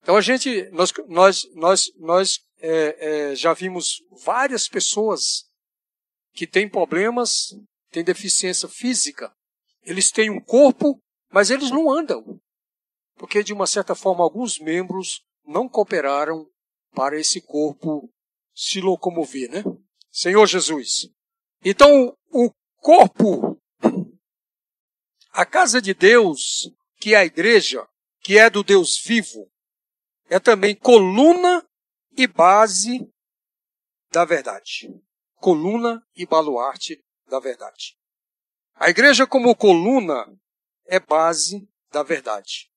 Então 0.00 0.16
a 0.16 0.20
gente, 0.20 0.70
nós, 0.70 0.92
nós, 1.08 1.42
nós, 1.54 1.84
nós 1.98 2.38
é, 2.58 3.30
é, 3.30 3.34
já 3.34 3.52
vimos 3.52 4.02
várias 4.24 4.68
pessoas 4.68 5.44
que 6.32 6.46
têm 6.46 6.68
problemas, 6.68 7.48
têm 7.90 8.02
deficiência 8.02 8.68
física. 8.68 9.34
Eles 9.82 10.10
têm 10.10 10.30
um 10.30 10.40
corpo, 10.40 11.00
mas 11.30 11.50
eles 11.50 11.70
não 11.70 11.90
andam 11.90 12.40
porque 13.22 13.44
de 13.44 13.52
uma 13.52 13.68
certa 13.68 13.94
forma 13.94 14.24
alguns 14.24 14.58
membros 14.58 15.24
não 15.46 15.68
cooperaram 15.68 16.44
para 16.92 17.16
esse 17.18 17.40
corpo 17.40 18.11
se 18.54 18.80
locomover, 18.80 19.50
né? 19.50 19.62
Senhor 20.10 20.46
Jesus. 20.46 21.08
Então, 21.64 22.16
o 22.30 22.50
corpo, 22.78 23.58
a 25.30 25.46
casa 25.46 25.80
de 25.80 25.94
Deus, 25.94 26.70
que 27.00 27.14
é 27.14 27.18
a 27.18 27.24
igreja, 27.24 27.86
que 28.20 28.38
é 28.38 28.50
do 28.50 28.62
Deus 28.62 29.00
vivo, 29.04 29.50
é 30.28 30.38
também 30.38 30.74
coluna 30.74 31.66
e 32.16 32.26
base 32.26 33.08
da 34.10 34.24
verdade. 34.24 34.88
Coluna 35.36 36.06
e 36.14 36.26
baluarte 36.26 37.02
da 37.26 37.40
verdade. 37.40 37.96
A 38.74 38.90
igreja, 38.90 39.26
como 39.26 39.56
coluna, 39.56 40.26
é 40.86 41.00
base 41.00 41.68
da 41.90 42.02
verdade. 42.02 42.70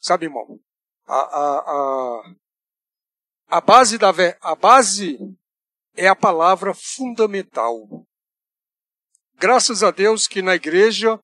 Sabe, 0.00 0.26
irmão? 0.26 0.60
A, 1.06 1.16
a, 1.16 1.58
a, 1.58 2.34
a, 3.48 3.60
base 3.60 3.98
da, 3.98 4.10
a 4.40 4.54
base 4.54 5.18
é 5.94 6.06
a 6.06 6.14
palavra 6.16 6.74
fundamental. 6.74 8.06
Graças 9.34 9.82
a 9.82 9.90
Deus 9.90 10.26
que 10.26 10.42
na 10.42 10.54
igreja 10.54 11.18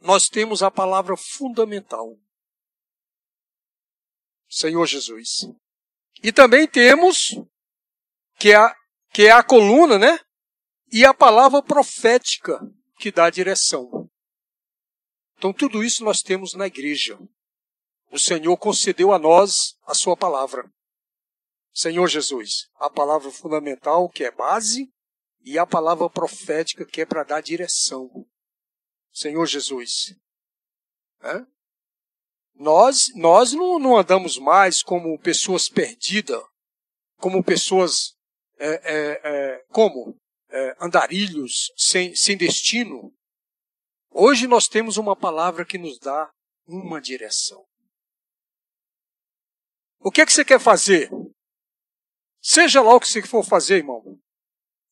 nós 0.00 0.28
temos 0.28 0.62
a 0.62 0.70
palavra 0.70 1.16
fundamental. 1.16 2.16
Senhor 4.48 4.86
Jesus. 4.86 5.48
E 6.22 6.32
também 6.32 6.66
temos 6.66 7.30
que 8.38 8.52
é, 8.52 8.56
a, 8.56 8.76
que 9.12 9.22
é 9.26 9.30
a 9.30 9.42
coluna, 9.42 9.98
né? 9.98 10.18
E 10.92 11.04
a 11.04 11.14
palavra 11.14 11.62
profética 11.62 12.60
que 12.98 13.12
dá 13.12 13.26
a 13.26 13.30
direção. 13.30 14.10
Então 15.38 15.52
tudo 15.52 15.82
isso 15.82 16.04
nós 16.04 16.20
temos 16.20 16.54
na 16.54 16.66
igreja 16.66 17.18
o 18.10 18.18
Senhor 18.18 18.56
concedeu 18.56 19.12
a 19.12 19.18
nós 19.18 19.76
a 19.86 19.94
sua 19.94 20.16
palavra. 20.16 20.68
Senhor 21.80 22.06
Jesus, 22.08 22.68
a 22.74 22.90
palavra 22.90 23.30
fundamental 23.30 24.06
que 24.10 24.22
é 24.22 24.30
base 24.30 24.92
e 25.42 25.58
a 25.58 25.64
palavra 25.64 26.10
profética 26.10 26.84
que 26.84 27.00
é 27.00 27.06
para 27.06 27.24
dar 27.24 27.40
direção. 27.40 28.10
Senhor 29.10 29.46
Jesus. 29.46 30.14
Nós, 32.54 33.06
nós 33.14 33.54
não, 33.54 33.78
não, 33.78 33.96
andamos 33.96 34.36
mais 34.36 34.82
como 34.82 35.18
pessoas 35.20 35.70
perdidas, 35.70 36.42
como 37.16 37.42
pessoas 37.42 38.12
é, 38.58 38.68
é, 38.68 39.20
é 39.24 39.64
como 39.70 40.18
é, 40.50 40.76
andarilhos 40.84 41.72
sem, 41.78 42.14
sem 42.14 42.36
destino. 42.36 43.10
Hoje 44.10 44.46
nós 44.46 44.68
temos 44.68 44.98
uma 44.98 45.16
palavra 45.16 45.64
que 45.64 45.78
nos 45.78 45.98
dá 45.98 46.30
uma 46.66 47.00
direção. 47.00 47.64
O 49.98 50.10
que, 50.10 50.20
é 50.20 50.26
que 50.26 50.32
você 50.32 50.44
quer 50.44 50.60
fazer? 50.60 51.10
Seja 52.40 52.80
lá 52.80 52.94
o 52.94 53.00
que 53.00 53.06
você 53.06 53.22
for 53.22 53.44
fazer, 53.44 53.76
irmão. 53.76 54.18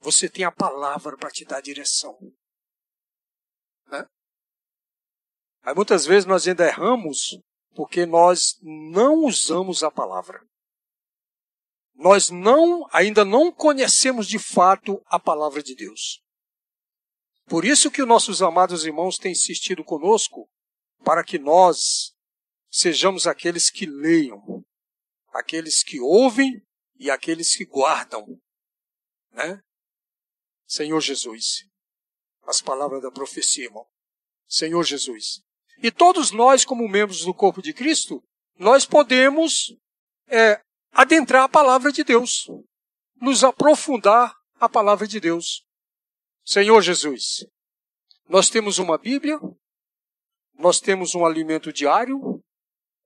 Você 0.00 0.28
tem 0.28 0.44
a 0.44 0.52
palavra 0.52 1.16
para 1.16 1.30
te 1.30 1.44
dar 1.44 1.60
direção. 1.60 2.18
Né? 3.86 4.06
Aí 5.62 5.74
muitas 5.74 6.06
vezes 6.06 6.26
nós 6.26 6.46
ainda 6.46 6.66
erramos 6.66 7.40
porque 7.74 8.04
nós 8.06 8.58
não 8.62 9.24
usamos 9.24 9.82
a 9.82 9.90
palavra. 9.90 10.46
Nós 11.94 12.30
não, 12.30 12.86
ainda 12.92 13.24
não 13.24 13.50
conhecemos 13.50 14.28
de 14.28 14.38
fato 14.38 15.02
a 15.06 15.18
palavra 15.18 15.62
de 15.62 15.74
Deus. 15.74 16.22
Por 17.46 17.64
isso 17.64 17.90
que 17.90 18.02
os 18.02 18.08
nossos 18.08 18.42
amados 18.42 18.84
irmãos 18.84 19.16
têm 19.16 19.32
insistido 19.32 19.82
conosco 19.82 20.48
para 21.02 21.24
que 21.24 21.38
nós 21.38 22.14
sejamos 22.70 23.26
aqueles 23.26 23.70
que 23.70 23.86
leiam, 23.86 24.64
aqueles 25.32 25.82
que 25.82 25.98
ouvem 25.98 26.62
e 26.98 27.10
aqueles 27.10 27.54
que 27.54 27.64
guardam. 27.64 28.26
Né? 29.32 29.60
Senhor 30.66 31.00
Jesus. 31.00 31.64
As 32.42 32.60
palavras 32.60 33.02
da 33.02 33.10
profecia, 33.10 33.64
irmão. 33.64 33.86
Senhor 34.46 34.82
Jesus. 34.84 35.40
E 35.82 35.90
todos 35.90 36.30
nós, 36.30 36.64
como 36.64 36.88
membros 36.88 37.24
do 37.24 37.34
corpo 37.34 37.62
de 37.62 37.72
Cristo, 37.72 38.22
nós 38.58 38.84
podemos 38.84 39.76
é, 40.26 40.60
adentrar 40.90 41.44
a 41.44 41.48
palavra 41.48 41.92
de 41.92 42.02
Deus, 42.02 42.46
nos 43.20 43.44
aprofundar 43.44 44.34
a 44.58 44.68
palavra 44.68 45.06
de 45.06 45.20
Deus. 45.20 45.64
Senhor 46.44 46.80
Jesus, 46.82 47.46
nós 48.28 48.48
temos 48.48 48.78
uma 48.78 48.98
Bíblia, 48.98 49.38
nós 50.54 50.80
temos 50.80 51.14
um 51.14 51.24
alimento 51.24 51.72
diário, 51.72 52.42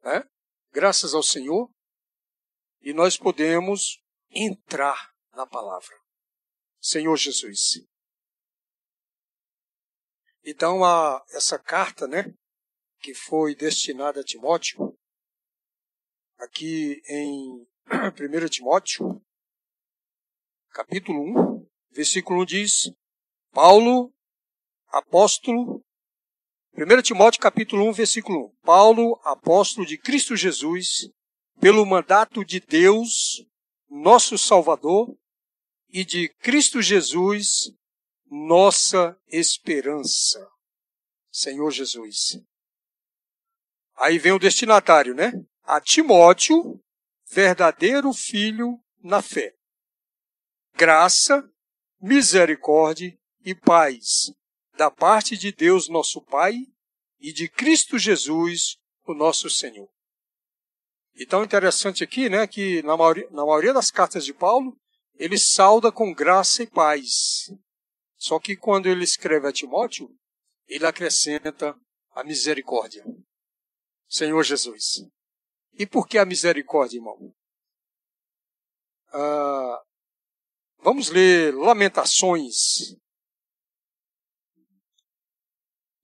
né? 0.03 0.25
graças 0.73 1.13
ao 1.13 1.23
Senhor, 1.23 1.69
e 2.83 2.93
nós 2.93 3.17
podemos 3.17 4.03
entrar 4.31 5.13
na 5.33 5.47
palavra. 5.47 5.95
Senhor 6.81 7.17
Jesus. 7.17 7.87
Então, 10.45 10.85
a, 10.85 11.25
essa 11.31 11.59
carta, 11.59 12.09
né, 12.09 12.35
que 13.01 13.15
foi 13.15 13.55
destinada 13.55 14.21
a 14.21 14.25
Timóteo, 14.25 14.99
aqui 16.39 17.01
em 17.07 17.67
1 17.87 18.49
Timóteo, 18.49 19.25
capítulo 20.71 21.21
1, 21.21 21.71
versículo 21.91 22.43
1 22.43 22.45
diz: 22.45 22.91
Paulo, 23.53 24.13
apóstolo, 24.89 25.85
1 26.75 27.03
Timóteo 27.03 27.41
capítulo 27.41 27.89
1, 27.91 27.93
versículo 27.93 28.47
1. 28.47 28.57
Paulo, 28.63 29.21
apóstolo 29.23 29.87
de 29.87 29.97
Cristo 29.97 30.35
Jesus, 30.35 31.09
pelo 31.61 31.87
mandato 31.87 32.45
de 32.45 32.61
Deus, 32.61 33.45
nosso 33.89 34.37
Salvador, 34.37 35.17
e 35.89 36.05
de 36.05 36.29
Cristo 36.41 36.81
Jesus, 36.81 37.71
nossa 38.27 39.17
esperança. 39.29 40.49
Senhor 41.31 41.71
Jesus. 41.71 42.39
Aí 43.97 44.19
vem 44.19 44.33
o 44.33 44.39
destinatário, 44.39 45.15
né? 45.15 45.33
A 45.63 45.81
Timóteo, 45.81 46.83
verdadeiro 47.31 48.13
filho 48.13 48.79
na 49.03 49.23
fé. 49.23 49.55
Graça, 50.75 51.49
misericórdia 52.01 53.17
e 53.45 53.55
paz 53.55 54.33
da 54.77 54.91
parte 54.91 55.37
de 55.37 55.53
Deus, 55.53 55.89
nosso 55.89 56.21
Pai, 56.23 56.55
e 57.21 57.33
de 57.33 57.49
Cristo 57.49 57.99
Jesus, 57.99 58.79
o 59.07 59.15
nosso 59.15 59.49
Senhor. 59.49 59.89
Então, 61.17 61.45
interessante 61.45 62.03
aqui, 62.03 62.29
né, 62.29 62.47
que 62.47 62.83
na 62.83 62.97
maioria, 62.97 63.29
na 63.31 63.45
maioria 63.45 63.73
das 63.73 63.91
cartas 63.91 64.25
de 64.25 64.33
Paulo, 64.33 64.77
ele 65.17 65.39
sauda 65.39 65.93
com 65.93 66.13
graça 66.13 66.63
e 66.63 66.67
paz. 66.67 67.51
Só 68.17 68.39
que 68.39 68.57
quando 68.57 68.87
ele 68.87 69.05
escreve 69.05 69.47
a 69.47 69.53
Timóteo, 69.53 70.09
ele 70.67 70.87
acrescenta 70.87 71.77
a 72.13 72.25
misericórdia. 72.25 73.05
Senhor 74.09 74.43
Jesus. 74.43 75.03
E 75.75 75.87
por 75.87 76.07
que 76.07 76.19
a 76.19 76.25
misericórdia, 76.25 76.99
irmão? 76.99 77.35
Ah, 79.13 79.83
vamos 80.79 81.09
ler 81.09 81.55
Lamentações. 81.55 82.95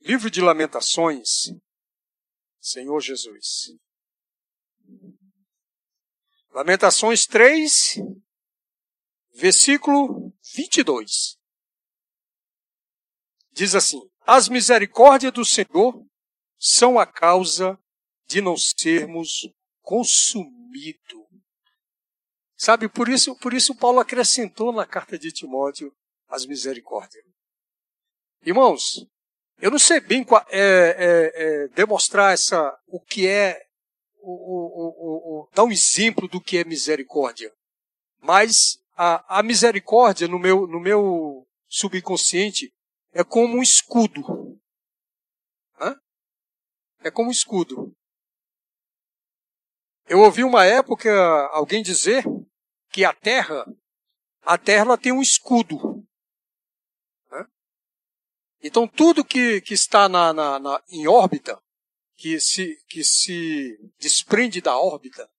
Livro 0.00 0.30
de 0.30 0.40
Lamentações. 0.40 1.50
Senhor 2.60 3.00
Jesus. 3.00 3.72
Lamentações 6.52 7.26
3, 7.26 7.96
versículo 9.34 10.32
22. 10.54 11.38
Diz 13.52 13.74
assim: 13.74 14.00
As 14.26 14.48
misericórdias 14.48 15.32
do 15.32 15.44
Senhor 15.44 16.04
são 16.58 16.98
a 16.98 17.06
causa 17.06 17.78
de 18.26 18.40
não 18.40 18.56
sermos 18.56 19.48
consumidos. 19.82 21.26
Sabe, 22.56 22.88
por 22.88 23.08
isso, 23.08 23.36
por 23.36 23.54
isso 23.54 23.76
Paulo 23.76 24.00
acrescentou 24.00 24.72
na 24.72 24.84
carta 24.84 25.16
de 25.18 25.30
Timóteo 25.30 25.94
as 26.28 26.44
misericórdias. 26.44 27.24
Irmãos, 28.42 29.06
eu 29.60 29.70
não 29.70 29.78
sei 29.78 30.00
bem 30.00 30.26
é, 30.50 30.58
é, 30.58 31.32
é, 31.34 31.68
demonstrar 31.68 32.32
essa, 32.32 32.76
o 32.86 33.00
que 33.00 33.26
é, 33.26 33.67
o, 34.20 35.42
o, 35.42 35.48
dar 35.54 35.64
um 35.64 35.72
exemplo 35.72 36.28
do 36.28 36.40
que 36.40 36.58
é 36.58 36.64
misericórdia. 36.64 37.52
Mas 38.20 38.80
a, 38.96 39.38
a 39.38 39.42
misericórdia 39.42 40.26
no 40.26 40.38
meu, 40.38 40.66
no 40.66 40.80
meu 40.80 41.46
subconsciente 41.68 42.72
é 43.12 43.22
como 43.22 43.58
um 43.58 43.62
escudo. 43.62 44.60
Hã? 45.80 45.96
É 47.00 47.10
como 47.10 47.28
um 47.28 47.32
escudo. 47.32 47.94
Eu 50.06 50.20
ouvi 50.20 50.42
uma 50.42 50.64
época 50.64 51.10
alguém 51.52 51.82
dizer 51.82 52.24
que 52.90 53.04
a 53.04 53.12
Terra, 53.12 53.66
a 54.42 54.56
Terra 54.56 54.96
tem 54.96 55.12
um 55.12 55.22
escudo. 55.22 56.04
Então 58.62 58.88
tudo 58.88 59.24
que, 59.24 59.60
que 59.60 59.74
está 59.74 60.08
na, 60.08 60.32
na, 60.32 60.58
na, 60.58 60.82
em 60.88 61.06
órbita, 61.06 61.60
que 62.18 62.40
se, 62.40 62.76
que 62.88 63.04
se 63.04 63.78
desprende 63.96 64.60
da 64.60 64.76
órbita, 64.76 65.30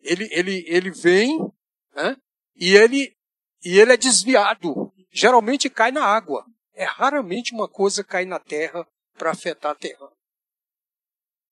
ele, 0.00 0.26
ele, 0.32 0.64
ele 0.66 0.90
vem 0.90 1.38
né, 1.94 2.16
e, 2.56 2.74
ele, 2.74 3.14
e 3.62 3.78
ele 3.78 3.92
é 3.92 3.96
desviado. 3.96 4.90
Geralmente 5.12 5.68
cai 5.68 5.92
na 5.92 6.02
água. 6.02 6.46
É 6.72 6.84
raramente 6.84 7.52
uma 7.52 7.68
coisa 7.68 8.02
cair 8.02 8.26
na 8.26 8.40
terra 8.40 8.88
para 9.18 9.32
afetar 9.32 9.72
a 9.72 9.74
terra. 9.74 10.10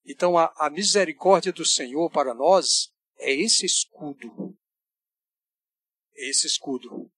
Então 0.07 0.39
a, 0.39 0.53
a 0.57 0.71
misericórdia 0.71 1.53
do 1.53 1.67
Senhor 1.67 2.11
para 2.11 2.33
nós 2.33 2.91
é 3.19 3.31
esse 3.31 3.67
escudo. 3.67 4.57
É 6.17 6.31
esse 6.31 6.47
escudo. 6.47 7.11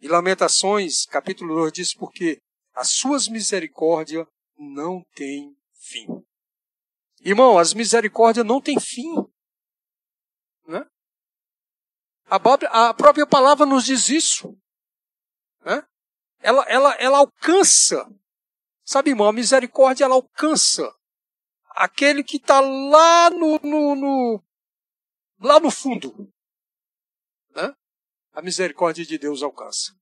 E 0.00 0.08
Lamentações, 0.08 1.06
capítulo 1.06 1.54
2, 1.54 1.72
diz 1.72 1.94
porque 1.94 2.42
as 2.74 2.90
suas 2.90 3.28
misericórdias 3.28 4.26
não 4.58 5.02
têm 5.14 5.56
fim. 5.72 6.25
Irmão, 7.26 7.58
as 7.58 7.74
misericórdias 7.74 8.46
não 8.46 8.60
têm 8.60 8.78
fim. 8.78 9.12
Né? 10.64 10.80
A, 12.26 12.94
própria 12.94 13.26
palavra 13.26 13.66
nos 13.66 13.84
diz 13.84 14.08
isso. 14.08 14.56
Né? 15.64 15.82
ela, 16.38 16.62
ela, 16.68 16.94
ela 17.00 17.18
alcança. 17.18 18.08
Sabe, 18.84 19.10
irmão, 19.10 19.26
a 19.26 19.32
misericórdia 19.32 20.04
ela 20.04 20.14
alcança 20.14 20.88
aquele 21.70 22.22
que 22.22 22.36
está 22.36 22.60
lá 22.60 23.28
no, 23.30 23.58
no, 23.58 23.96
no, 23.96 24.44
lá 25.40 25.58
no 25.58 25.68
fundo. 25.68 26.32
Né? 27.50 27.74
A 28.34 28.40
misericórdia 28.40 29.04
de 29.04 29.18
Deus 29.18 29.42
alcança. 29.42 29.92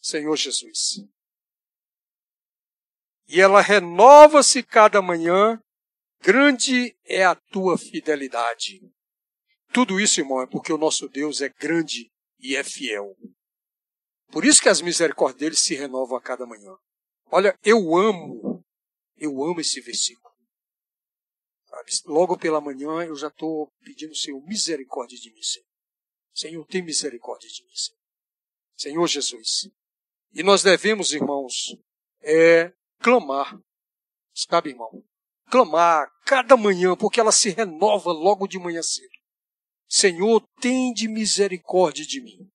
Senhor 0.00 0.36
Jesus. 0.36 1.04
E 3.26 3.40
ela 3.40 3.60
renova-se 3.60 4.62
cada 4.62 5.02
manhã, 5.02 5.60
grande 6.22 6.96
é 7.04 7.24
a 7.24 7.34
tua 7.34 7.76
fidelidade. 7.76 8.80
Tudo 9.72 10.00
isso, 10.00 10.20
irmão, 10.20 10.40
é 10.40 10.46
porque 10.46 10.72
o 10.72 10.78
nosso 10.78 11.08
Deus 11.08 11.40
é 11.40 11.48
grande 11.48 12.10
e 12.38 12.56
é 12.56 12.62
fiel. 12.62 13.16
Por 14.30 14.44
isso 14.44 14.62
que 14.62 14.68
as 14.68 14.80
misericórdias 14.80 15.40
dele 15.40 15.56
se 15.56 15.74
renovam 15.74 16.16
a 16.16 16.22
cada 16.22 16.46
manhã. 16.46 16.74
Olha, 17.30 17.58
eu 17.64 17.96
amo, 17.96 18.64
eu 19.16 19.42
amo 19.42 19.60
esse 19.60 19.80
versículo. 19.80 20.32
Logo 22.06 22.38
pela 22.38 22.60
manhã 22.60 23.02
eu 23.04 23.16
já 23.16 23.28
estou 23.28 23.72
pedindo, 23.82 24.14
Senhor, 24.14 24.40
misericórdia 24.46 25.18
de 25.18 25.32
mim, 25.32 25.42
Senhor. 25.42 25.66
Senhor, 26.34 26.66
tem 26.66 26.82
misericórdia 26.82 27.48
de 27.48 27.64
mim, 27.64 27.74
Senhor. 27.74 27.98
Senhor 28.76 29.06
Jesus. 29.06 29.70
E 30.32 30.42
nós 30.42 30.62
devemos, 30.62 31.12
irmãos, 31.12 31.76
é, 32.20 32.72
clamar. 33.00 33.58
Sabe, 34.34 34.70
irmão? 34.70 35.04
Clamar 35.52 36.10
cada 36.24 36.56
manhã, 36.56 36.96
porque 36.96 37.20
ela 37.20 37.30
se 37.30 37.50
renova 37.50 38.10
logo 38.10 38.48
de 38.48 38.58
manhã 38.58 38.82
cedo. 38.82 39.12
Senhor, 39.86 40.42
tem 40.58 40.94
de 40.94 41.06
misericórdia 41.06 42.06
de 42.06 42.22
mim. 42.22 42.48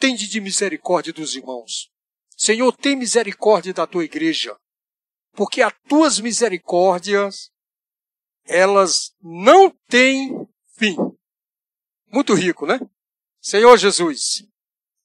Tende 0.00 0.26
de 0.26 0.40
misericórdia 0.40 1.12
dos 1.12 1.36
irmãos. 1.36 1.92
Senhor, 2.36 2.76
tem 2.76 2.96
misericórdia 2.96 3.72
da 3.72 3.86
tua 3.86 4.02
igreja. 4.04 4.58
Porque 5.30 5.62
as 5.62 5.72
tuas 5.88 6.18
misericórdias, 6.18 7.52
elas 8.46 9.14
não 9.22 9.70
têm 9.88 10.44
fim. 10.76 10.96
Muito 12.08 12.34
rico, 12.34 12.66
né? 12.66 12.80
Senhor 13.40 13.78
Jesus. 13.78 14.42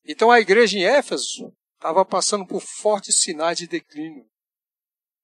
Então 0.03 0.31
a 0.31 0.39
igreja 0.39 0.79
em 0.79 0.83
Éfeso 0.83 1.53
estava 1.75 2.03
passando 2.03 2.47
por 2.47 2.59
fortes 2.59 3.21
sinais 3.21 3.59
de 3.59 3.67
declínio, 3.67 4.27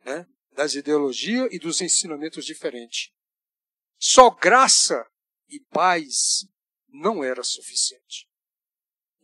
né? 0.06 0.28
Das 0.56 0.76
ideologias 0.76 1.50
e 1.52 1.60
dos 1.60 1.82
ensinamentos 1.82 2.46
diferentes. 2.46 3.12
Só 3.98 4.30
graça 4.30 5.06
e 5.48 5.60
paz 5.60 6.46
não 6.88 7.24
era 7.24 7.44
suficiente. 7.44 8.30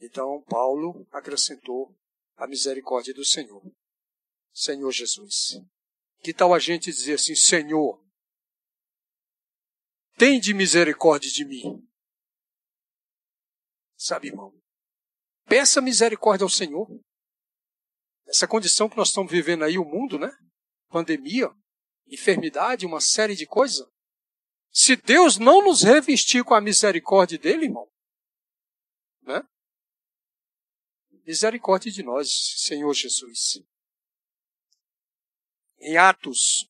Então, 0.01 0.41
Paulo 0.43 1.07
acrescentou 1.11 1.95
a 2.35 2.47
misericórdia 2.47 3.13
do 3.13 3.25
Senhor. 3.25 3.61
Senhor 4.53 4.91
Jesus. 4.91 5.59
Que 6.21 6.33
tal 6.33 6.53
a 6.53 6.59
gente 6.59 6.91
dizer 6.91 7.13
assim, 7.15 7.35
Senhor, 7.35 8.03
tem 10.17 10.39
de 10.39 10.53
misericórdia 10.53 11.31
de 11.31 11.45
mim? 11.45 11.87
Sabe, 13.95 14.27
irmão, 14.27 14.53
peça 15.45 15.81
misericórdia 15.81 16.43
ao 16.43 16.49
Senhor. 16.49 16.87
Essa 18.25 18.47
condição 18.47 18.89
que 18.89 18.97
nós 18.97 19.09
estamos 19.09 19.31
vivendo 19.31 19.63
aí, 19.63 19.77
o 19.77 19.85
mundo, 19.85 20.17
né? 20.17 20.31
Pandemia, 20.89 21.49
enfermidade, 22.07 22.85
uma 22.85 22.99
série 22.99 23.35
de 23.35 23.45
coisas. 23.45 23.87
Se 24.71 24.95
Deus 24.95 25.37
não 25.37 25.63
nos 25.63 25.83
revestir 25.83 26.43
com 26.43 26.53
a 26.53 26.61
misericórdia 26.61 27.37
dele, 27.37 27.65
irmão, 27.65 27.89
né? 29.21 29.41
Misericórdia 31.25 31.91
de 31.91 32.03
nós, 32.03 32.29
Senhor 32.57 32.93
Jesus. 32.93 33.63
Em 35.77 35.97
Atos, 35.97 36.69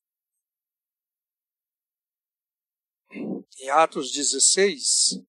em 3.12 3.70
Atos 3.70 4.12
16, 4.12 5.22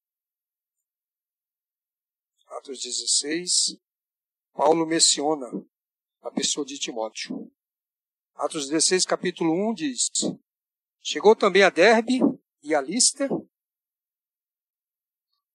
Atos 2.46 2.82
16, 2.82 3.80
Paulo 4.52 4.84
menciona 4.86 5.46
a 6.22 6.30
pessoa 6.30 6.66
de 6.66 6.78
Timóteo. 6.78 7.50
Atos 8.40 8.70
16, 8.70 9.04
capítulo 9.04 9.52
1 9.68 9.74
diz: 9.74 10.10
Chegou 11.02 11.36
também 11.36 11.62
a 11.62 11.68
Derbe 11.68 12.20
e 12.62 12.74
a 12.74 12.80
Lista. 12.80 13.28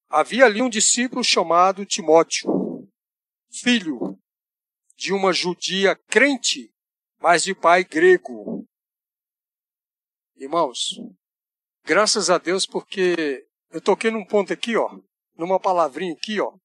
Havia 0.07 0.45
ali 0.45 0.61
um 0.61 0.69
discípulo 0.69 1.23
chamado 1.23 1.83
Timóteo, 1.83 2.87
filho 3.49 4.21
de 4.95 5.11
uma 5.11 5.33
judia 5.33 5.95
crente, 5.95 6.71
mas 7.19 7.41
de 7.41 7.55
pai 7.55 7.83
grego. 7.83 8.67
Irmãos, 10.35 10.99
graças 11.83 12.29
a 12.29 12.37
Deus 12.37 12.67
porque 12.67 13.47
eu 13.71 13.81
toquei 13.81 14.11
num 14.11 14.27
ponto 14.27 14.53
aqui, 14.53 14.77
ó, 14.77 15.01
numa 15.35 15.59
palavrinha 15.59 16.13
aqui, 16.13 16.39
ó. 16.39 16.55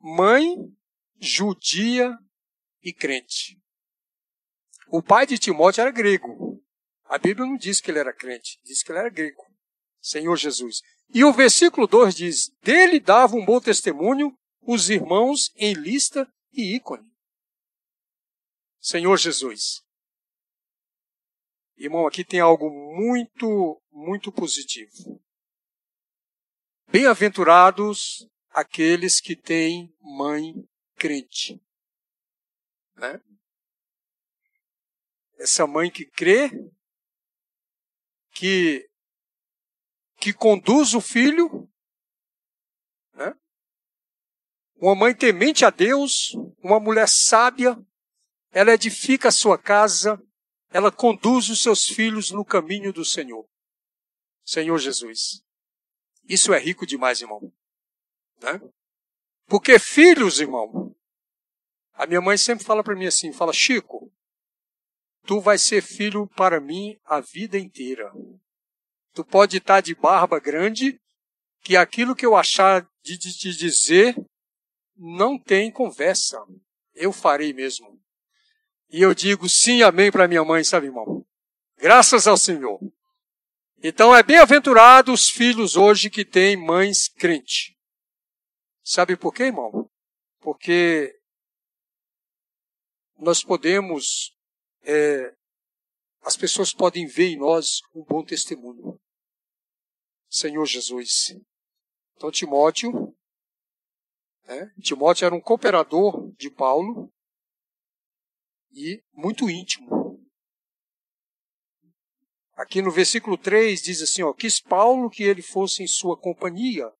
Mãe 0.00 0.56
judia 1.20 2.18
e 2.82 2.94
crente. 2.94 3.60
O 4.88 5.02
pai 5.02 5.26
de 5.26 5.38
Timóteo 5.38 5.82
era 5.82 5.90
grego. 5.90 6.62
A 7.04 7.18
Bíblia 7.18 7.46
não 7.46 7.56
diz 7.56 7.80
que 7.80 7.90
ele 7.90 7.98
era 7.98 8.12
crente, 8.12 8.58
diz 8.64 8.82
que 8.82 8.90
ele 8.90 8.98
era 8.98 9.08
grego. 9.08 9.42
Senhor 10.00 10.36
Jesus. 10.36 10.82
E 11.12 11.24
o 11.24 11.32
versículo 11.32 11.86
2 11.86 12.14
diz: 12.14 12.50
Dele 12.62 13.00
dava 13.00 13.36
um 13.36 13.44
bom 13.44 13.60
testemunho 13.60 14.36
os 14.62 14.90
irmãos 14.90 15.52
em 15.56 15.72
lista 15.74 16.28
e 16.52 16.74
ícone. 16.76 17.08
Senhor 18.80 19.16
Jesus. 19.16 19.82
Irmão, 21.76 22.06
aqui 22.06 22.24
tem 22.24 22.40
algo 22.40 22.70
muito, 22.70 23.80
muito 23.92 24.32
positivo. 24.32 25.22
Bem-aventurados 26.88 28.26
aqueles 28.50 29.20
que 29.20 29.36
têm 29.36 29.94
mãe 30.00 30.54
crente. 30.96 31.60
Né? 32.94 33.20
Essa 35.38 35.66
mãe 35.66 35.90
que 35.90 36.04
crê, 36.04 36.50
que, 38.30 38.88
que 40.18 40.32
conduz 40.32 40.94
o 40.94 41.00
filho, 41.00 41.68
né? 43.14 43.34
uma 44.76 44.94
mãe 44.94 45.14
temente 45.14 45.64
a 45.64 45.70
Deus, 45.70 46.32
uma 46.62 46.80
mulher 46.80 47.08
sábia, 47.08 47.76
ela 48.50 48.72
edifica 48.72 49.28
a 49.28 49.32
sua 49.32 49.58
casa, 49.58 50.22
ela 50.70 50.90
conduz 50.90 51.48
os 51.48 51.62
seus 51.62 51.86
filhos 51.86 52.30
no 52.30 52.44
caminho 52.44 52.92
do 52.92 53.04
Senhor. 53.04 53.46
Senhor 54.44 54.78
Jesus. 54.78 55.42
Isso 56.28 56.52
é 56.52 56.58
rico 56.58 56.86
demais, 56.86 57.20
irmão. 57.20 57.52
Né? 58.40 58.60
Porque 59.46 59.78
filhos, 59.78 60.40
irmão, 60.40 60.94
a 61.92 62.06
minha 62.06 62.20
mãe 62.20 62.36
sempre 62.36 62.64
fala 62.64 62.82
para 62.82 62.96
mim 62.96 63.06
assim, 63.06 63.32
fala, 63.32 63.52
Chico, 63.52 64.12
tu 65.26 65.40
vai 65.40 65.58
ser 65.58 65.82
filho 65.82 66.26
para 66.28 66.60
mim 66.60 66.96
a 67.04 67.20
vida 67.20 67.58
inteira. 67.58 68.10
Tu 69.12 69.24
pode 69.24 69.56
estar 69.56 69.80
de 69.80 69.94
barba 69.94 70.38
grande, 70.38 71.00
que 71.62 71.76
aquilo 71.76 72.14
que 72.14 72.24
eu 72.24 72.36
achar 72.36 72.88
de 73.02 73.18
te 73.18 73.52
dizer 73.52 74.16
não 74.96 75.38
tem 75.38 75.70
conversa. 75.70 76.38
Eu 76.94 77.12
farei 77.12 77.52
mesmo. 77.52 78.00
E 78.88 79.02
eu 79.02 79.12
digo 79.12 79.48
sim, 79.48 79.82
amém 79.82 80.12
para 80.12 80.28
minha 80.28 80.44
mãe, 80.44 80.62
sabe, 80.62 80.86
irmão? 80.86 81.26
Graças 81.76 82.26
ao 82.26 82.36
Senhor. 82.36 82.78
Então 83.82 84.14
é 84.14 84.22
bem-aventurado 84.22 85.12
os 85.12 85.28
filhos 85.28 85.76
hoje 85.76 86.08
que 86.08 86.24
têm 86.24 86.56
mães 86.56 87.08
crentes. 87.08 87.74
Sabe 88.82 89.16
por 89.16 89.34
quê, 89.34 89.44
irmão? 89.44 89.90
Porque 90.40 91.12
nós 93.18 93.42
podemos, 93.42 94.35
é, 94.86 95.34
as 96.22 96.36
pessoas 96.36 96.72
podem 96.72 97.06
ver 97.06 97.32
em 97.32 97.38
nós 97.38 97.80
um 97.94 98.04
bom 98.04 98.24
testemunho. 98.24 98.98
Senhor 100.28 100.64
Jesus. 100.64 101.36
Então, 102.14 102.30
Timóteo, 102.30 103.14
né? 104.46 104.72
Timóteo 104.80 105.26
era 105.26 105.34
um 105.34 105.40
cooperador 105.40 106.32
de 106.36 106.50
Paulo 106.50 107.12
e 108.72 109.02
muito 109.12 109.50
íntimo. 109.50 110.24
Aqui 112.54 112.80
no 112.80 112.90
versículo 112.90 113.36
3 113.36 113.82
diz 113.82 114.00
assim: 114.00 114.22
ó, 114.22 114.32
quis 114.32 114.60
Paulo 114.60 115.10
que 115.10 115.24
ele 115.24 115.42
fosse 115.42 115.82
em 115.82 115.86
sua 115.86 116.16
companhia, 116.16 116.90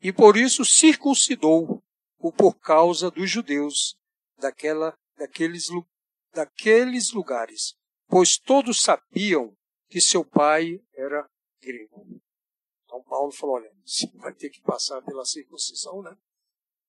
e 0.00 0.12
por 0.12 0.36
isso 0.36 0.64
circuncidou 0.64 1.82
o 2.18 2.32
por 2.32 2.54
causa 2.58 3.10
dos 3.10 3.28
judeus 3.28 3.96
daquela, 4.38 4.96
daqueles, 5.18 5.66
daqueles 6.34 7.12
lugares, 7.12 7.74
pois 8.08 8.36
todos 8.36 8.82
sabiam 8.82 9.56
que 9.88 10.00
seu 10.00 10.24
pai 10.24 10.80
era 10.94 11.28
grego. 11.62 12.20
Então 12.84 13.02
Paulo 13.04 13.32
falou: 13.32 13.56
olha, 13.56 13.72
você 13.84 14.06
vai 14.14 14.34
ter 14.34 14.50
que 14.50 14.60
passar 14.62 15.00
pela 15.02 15.24
circuncisão, 15.24 16.02
né? 16.02 16.16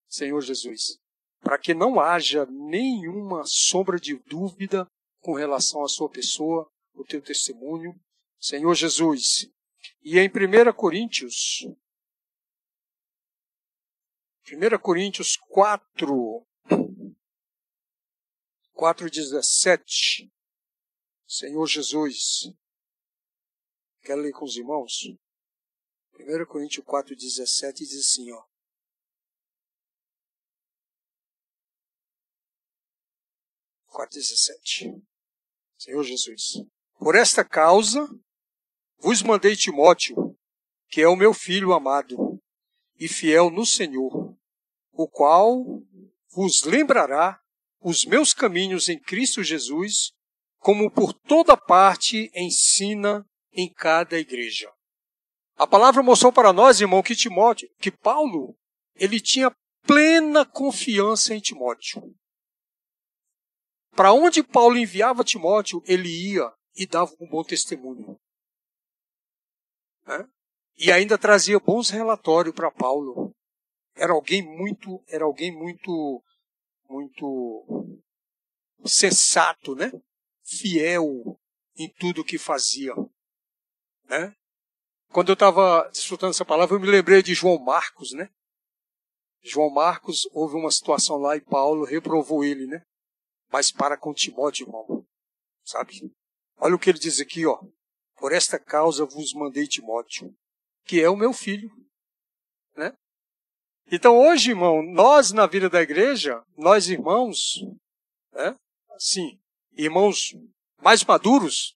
Senhor 0.08 0.41
Jesus, 0.41 0.99
para 1.39 1.58
que 1.58 1.73
não 1.73 1.99
haja 1.99 2.45
nenhuma 2.45 3.43
sombra 3.45 3.99
de 3.99 4.17
dúvida 4.27 4.88
com 5.21 5.34
relação 5.34 5.84
à 5.84 5.88
sua 5.88 6.10
pessoa, 6.10 6.69
o 6.93 7.03
teu 7.03 7.21
testemunho, 7.21 7.93
Senhor 8.39 8.73
Jesus. 8.73 9.47
E 10.03 10.17
em 10.19 10.27
1 10.27 10.73
Coríntios, 10.73 11.65
1 14.51 14.79
Coríntios 14.79 15.38
4, 15.49 16.45
4,17, 18.76 20.30
Senhor 21.26 21.66
Jesus, 21.66 22.54
quero 24.02 24.22
ler 24.22 24.34
com 24.34 24.44
os 24.44 24.58
irmãos? 24.58 25.16
1 26.20 26.46
Coríntios 26.46 26.86
4,17 26.86 27.74
diz 27.74 27.98
assim, 27.98 28.32
ó. 28.34 28.44
Quatro 33.88 34.20
Senhor 35.78 36.04
Jesus. 36.04 36.56
Por 37.00 37.16
esta 37.16 37.46
causa 37.46 38.06
vos 38.98 39.24
mandei 39.24 39.56
Timóteo, 39.56 40.38
que 40.90 41.00
é 41.02 41.08
o 41.08 41.16
meu 41.16 41.34
filho 41.34 41.72
amado 41.72 42.42
e 43.00 43.08
fiel 43.08 43.50
no 43.50 43.66
Senhor, 43.66 44.38
o 44.92 45.08
qual 45.08 45.64
vos 46.30 46.64
lembrará 46.64 47.42
os 47.86 48.04
meus 48.04 48.34
caminhos 48.34 48.89
em 48.89 49.00
Cristo 49.00 49.43
Jesus, 49.43 50.12
como 50.58 50.89
por 50.89 51.13
toda 51.13 51.56
parte 51.56 52.32
ensina 52.34 53.24
em 53.54 53.71
cada 53.71 54.17
igreja. 54.17 54.74
A 55.56 55.67
palavra 55.67 56.02
mostrou 56.02 56.34
para 56.34 56.52
nós, 56.52 56.82
irmão, 56.82 57.04
que 57.04 57.15
Timóteo, 57.15 57.69
que 57.80 57.91
Paulo, 57.91 58.58
ele 58.95 59.21
tinha 59.21 59.56
plena 59.84 60.43
confiança 60.43 61.36
em 61.36 61.39
Timóteo. 61.39 62.02
Para 63.91 64.12
onde 64.13 64.41
Paulo 64.41 64.80
enviava 64.80 65.24
Timóteo, 65.24 65.84
ele 65.86 66.10
ia 66.10 66.52
e 66.76 66.88
dava 66.88 67.12
um 67.21 67.30
bom 67.30 67.43
testemunho. 67.43 68.19
Né? 70.08 70.28
E 70.76 70.91
ainda 70.91 71.19
trazia 71.19 71.60
bons 71.60 71.91
relatórios 71.91 72.56
para 72.56 72.71
Paulo. 72.71 73.32
Era 73.95 74.12
alguém 74.12 74.41
muito, 74.41 75.04
era 75.08 75.24
alguém 75.24 75.56
muito, 75.56 76.24
muito 76.89 78.00
sensato, 78.86 79.76
né? 79.76 79.91
Fiel 80.43 81.39
em 81.78 81.89
tudo 81.89 82.24
que 82.24 82.38
fazia, 82.38 82.93
né? 84.06 84.36
Quando 85.10 85.30
eu 85.30 85.34
estava 85.34 85.89
desfrutando 85.89 86.32
essa 86.32 86.45
palavra, 86.45 86.76
eu 86.76 86.80
me 86.80 86.88
lembrei 86.88 87.21
de 87.24 87.34
João 87.34 87.58
Marcos, 87.60 88.12
né? 88.13 88.30
João 89.41 89.69
Marcos, 89.69 90.28
houve 90.34 90.56
uma 90.56 90.71
situação 90.71 91.17
lá 91.17 91.36
e 91.36 91.41
Paulo 91.41 91.86
reprovou 91.86 92.43
ele, 92.43 92.65
né? 92.65 92.82
Mas 93.52 93.71
para 93.71 93.98
com 93.98 94.13
Timóteo, 94.13 94.65
irmão, 94.65 95.06
sabe? 95.63 96.12
Olha 96.58 96.76
o 96.76 96.80
que 96.80 96.89
ele 96.89 97.00
diz 97.00 97.19
aqui, 97.19 97.45
ó. 97.45 97.62
Por 98.15 98.32
esta 98.32 98.58
causa 98.58 99.06
vos 99.06 99.34
mandei 99.34 99.67
Timóteo, 99.67 100.34
que 100.84 101.00
é 101.00 101.10
o 101.10 101.15
meu 101.15 101.32
filho, 101.32 101.69
né? 102.76 102.93
Então 103.91 104.17
hoje, 104.17 104.52
irmão, 104.52 104.82
nós 104.82 105.32
na 105.32 105.45
vida 105.45 105.69
da 105.69 105.82
igreja, 105.82 106.43
nós 106.58 106.88
irmãos, 106.89 107.62
né, 108.34 108.56
assim, 108.91 109.39
irmãos 109.74 110.34
mais 110.82 111.04
maduros, 111.04 111.76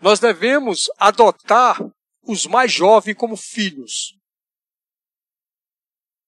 nós 0.00 0.20
devemos 0.20 0.88
adotar 0.96 1.78
os 2.22 2.46
mais 2.46 2.72
jovens 2.72 3.16
como 3.16 3.36
filhos. 3.36 4.16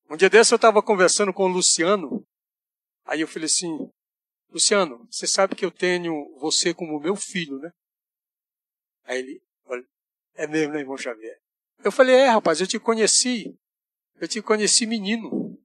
Um 0.09 0.17
dia 0.17 0.29
desse 0.29 0.53
eu 0.53 0.57
estava 0.57 0.83
conversando 0.83 1.33
com 1.33 1.45
o 1.45 1.53
Luciano, 1.53 2.27
aí 3.05 3.21
eu 3.21 3.29
falei 3.29 3.47
assim, 3.47 3.71
Luciano, 4.51 5.07
você 5.09 5.27
sabe 5.27 5.55
que 5.55 5.65
eu 5.65 5.71
tenho 5.71 6.37
você 6.41 6.75
como 6.75 6.99
meu 6.99 7.15
filho, 7.15 7.59
né? 7.61 7.71
Aí 9.05 9.19
ele, 9.21 9.41
olha, 9.65 9.87
é 10.35 10.47
mesmo, 10.49 10.73
né, 10.73 10.81
irmão 10.81 10.97
Xavier? 10.97 11.39
Eu 11.85 11.93
falei, 11.93 12.17
é, 12.17 12.27
rapaz, 12.27 12.61
eu 12.61 12.67
te 12.67 12.81
conheci 12.81 13.57
eu 14.21 14.29
te 14.29 14.43
conheci 14.43 14.87
menino. 14.87 15.59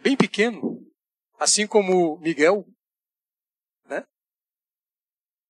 bem 0.00 0.16
pequeno, 0.16 0.80
assim 1.38 1.66
como 1.66 2.18
Miguel. 2.18 2.64
Né? 3.84 4.04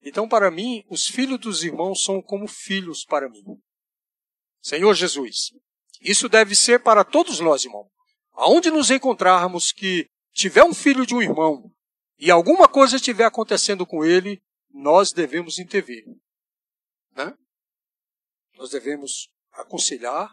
Então, 0.02 0.28
para 0.28 0.50
mim, 0.50 0.84
os 0.88 1.06
filhos 1.06 1.38
dos 1.38 1.62
irmãos 1.62 2.02
são 2.02 2.20
como 2.20 2.48
filhos 2.48 3.04
para 3.04 3.28
mim. 3.28 3.44
Senhor 4.60 4.94
Jesus, 4.94 5.52
isso 6.00 6.28
deve 6.28 6.56
ser 6.56 6.82
para 6.82 7.04
todos 7.04 7.38
nós, 7.38 7.64
irmão. 7.64 7.88
Aonde 8.32 8.70
nos 8.70 8.90
encontrarmos 8.90 9.70
que 9.70 10.08
tiver 10.32 10.64
um 10.64 10.74
filho 10.74 11.06
de 11.06 11.14
um 11.14 11.22
irmão 11.22 11.70
e 12.18 12.30
alguma 12.30 12.66
coisa 12.68 12.96
estiver 12.96 13.24
acontecendo 13.24 13.86
com 13.86 14.04
ele, 14.04 14.42
nós 14.70 15.12
devemos 15.12 15.58
intervir. 15.58 16.04
Né? 17.12 17.36
Nós 18.54 18.70
devemos 18.70 19.28
aconselhar, 19.52 20.32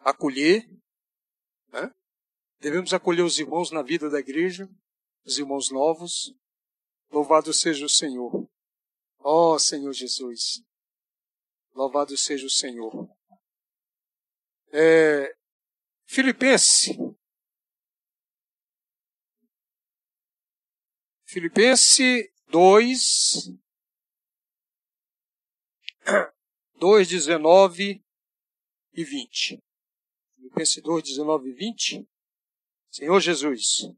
acolher, 0.00 0.66
né? 1.72 1.90
devemos 2.58 2.92
acolher 2.92 3.22
os 3.22 3.38
irmãos 3.38 3.70
na 3.70 3.82
vida 3.82 4.08
da 4.10 4.18
igreja, 4.18 4.68
os 5.24 5.38
irmãos 5.38 5.70
novos. 5.70 6.34
Louvado 7.10 7.52
seja 7.52 7.86
o 7.86 7.88
Senhor. 7.88 8.48
Ó 9.18 9.54
oh, 9.54 9.58
Senhor 9.58 9.92
Jesus. 9.92 10.62
Louvado 11.72 12.16
seja 12.16 12.46
o 12.46 12.50
Senhor. 12.50 13.08
É, 14.72 15.34
Filipenses. 16.04 16.96
Filipenses 21.24 22.30
2, 22.48 23.50
2, 26.78 27.08
19 27.08 28.04
e 28.92 29.04
20. 29.04 29.65
Filipenses 30.46 30.82
2, 30.82 31.02
19 31.02 31.50
e 31.50 31.52
20. 31.52 32.08
Senhor 32.90 33.20
Jesus. 33.20 33.90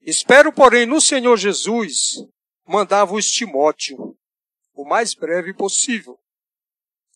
Espero, 0.00 0.52
porém, 0.52 0.86
no 0.86 1.00
Senhor 1.00 1.36
Jesus 1.36 2.24
mandar-vos 2.64 3.28
Timóteo 3.30 4.16
o 4.72 4.84
mais 4.84 5.14
breve 5.14 5.54
possível, 5.54 6.18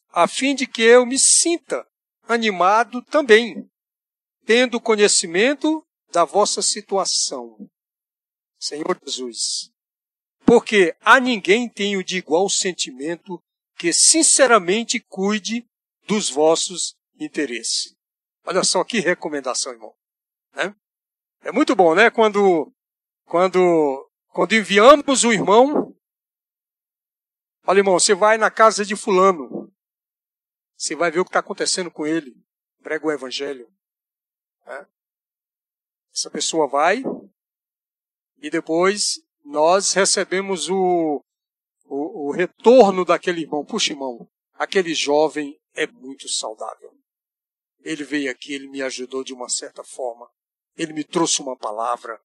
a 0.08 0.26
fim 0.26 0.54
de 0.54 0.66
que 0.66 0.82
eu 0.82 1.04
me 1.04 1.18
sinta 1.18 1.86
animado 2.26 3.02
também, 3.02 3.68
tendo 4.44 4.80
conhecimento 4.80 5.84
da 6.10 6.24
vossa 6.24 6.62
situação. 6.62 7.70
Senhor 8.58 8.98
Jesus, 9.04 9.70
porque 10.44 10.96
a 11.00 11.20
ninguém 11.20 11.68
tenho 11.68 12.02
de 12.02 12.16
igual 12.16 12.48
sentimento 12.48 13.40
que 13.76 13.92
sinceramente 13.92 15.00
cuide 15.00 15.64
dos 16.06 16.28
vossos 16.30 16.96
interesses. 17.18 17.99
Olha 18.44 18.64
só 18.64 18.82
que 18.84 19.00
recomendação, 19.00 19.72
irmão. 19.72 19.94
Né? 20.54 20.74
É 21.42 21.52
muito 21.52 21.74
bom, 21.74 21.94
né? 21.94 22.10
Quando, 22.10 22.72
quando, 23.24 24.10
quando 24.28 24.54
enviamos 24.54 25.24
o 25.24 25.32
irmão, 25.32 25.94
olha, 27.66 27.78
irmão, 27.78 27.98
você 27.98 28.14
vai 28.14 28.38
na 28.38 28.50
casa 28.50 28.84
de 28.84 28.96
fulano, 28.96 29.72
você 30.76 30.94
vai 30.94 31.10
ver 31.10 31.20
o 31.20 31.24
que 31.24 31.30
está 31.30 31.40
acontecendo 31.40 31.90
com 31.90 32.06
ele. 32.06 32.34
Prega 32.82 33.06
o 33.06 33.12
evangelho. 33.12 33.70
Né? 34.66 34.86
Essa 36.12 36.30
pessoa 36.30 36.66
vai 36.66 37.02
e 38.38 38.48
depois 38.50 39.22
nós 39.44 39.92
recebemos 39.92 40.68
o, 40.68 41.22
o, 41.84 42.28
o 42.28 42.30
retorno 42.32 43.04
daquele 43.04 43.42
irmão. 43.42 43.64
Puxa, 43.64 43.92
irmão, 43.92 44.26
aquele 44.54 44.94
jovem 44.94 45.60
é 45.74 45.86
muito 45.86 46.28
saudável. 46.28 46.99
Ele 47.82 48.04
veio 48.04 48.30
aqui, 48.30 48.52
ele 48.52 48.68
me 48.68 48.82
ajudou 48.82 49.24
de 49.24 49.32
uma 49.32 49.48
certa 49.48 49.82
forma. 49.82 50.28
Ele 50.76 50.92
me 50.92 51.04
trouxe 51.04 51.40
uma 51.40 51.56
palavra. 51.56 52.20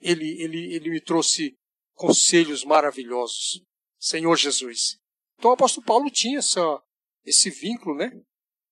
Ele, 0.00 0.42
ele, 0.42 0.74
ele 0.74 0.90
me 0.90 1.00
trouxe 1.00 1.56
conselhos 1.94 2.64
maravilhosos. 2.64 3.62
Senhor 3.98 4.36
Jesus. 4.36 4.98
Então 5.38 5.50
o 5.50 5.54
apóstolo 5.54 5.86
Paulo 5.86 6.10
tinha 6.10 6.38
essa, 6.38 6.82
esse 7.24 7.50
vínculo 7.50 7.96
né, 7.96 8.10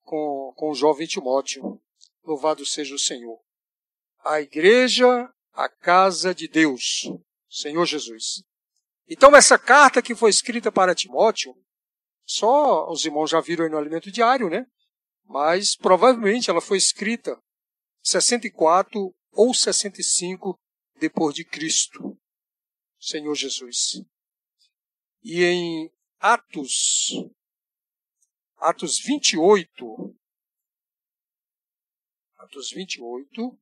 com, 0.02 0.52
com 0.56 0.70
o 0.70 0.74
jovem 0.74 1.06
Timóteo. 1.06 1.80
Louvado 2.24 2.64
seja 2.64 2.94
o 2.94 2.98
Senhor. 2.98 3.38
A 4.24 4.40
igreja, 4.40 5.28
a 5.52 5.68
casa 5.68 6.34
de 6.34 6.46
Deus, 6.46 7.10
Senhor 7.48 7.84
Jesus. 7.84 8.42
Então, 9.08 9.34
essa 9.34 9.58
carta 9.58 10.00
que 10.00 10.14
foi 10.14 10.30
escrita 10.30 10.70
para 10.70 10.94
Timóteo, 10.94 11.54
só 12.24 12.88
os 12.90 13.04
irmãos 13.04 13.28
já 13.28 13.40
viram 13.40 13.64
aí 13.64 13.70
no 13.70 13.76
alimento 13.76 14.10
diário, 14.10 14.48
né? 14.48 14.64
Mas 15.24 15.76
provavelmente 15.76 16.50
ela 16.50 16.60
foi 16.60 16.78
escrita 16.78 17.40
64 18.02 19.14
ou 19.32 19.54
65 19.54 20.58
depois 20.98 21.34
de 21.34 21.44
Cristo, 21.44 22.18
Senhor 22.98 23.34
Jesus. 23.34 24.02
E 25.22 25.42
em 25.44 25.90
Atos, 26.18 27.10
Atos 28.56 29.00
28. 29.00 30.16
Atos 32.36 32.70
28. 32.70 33.58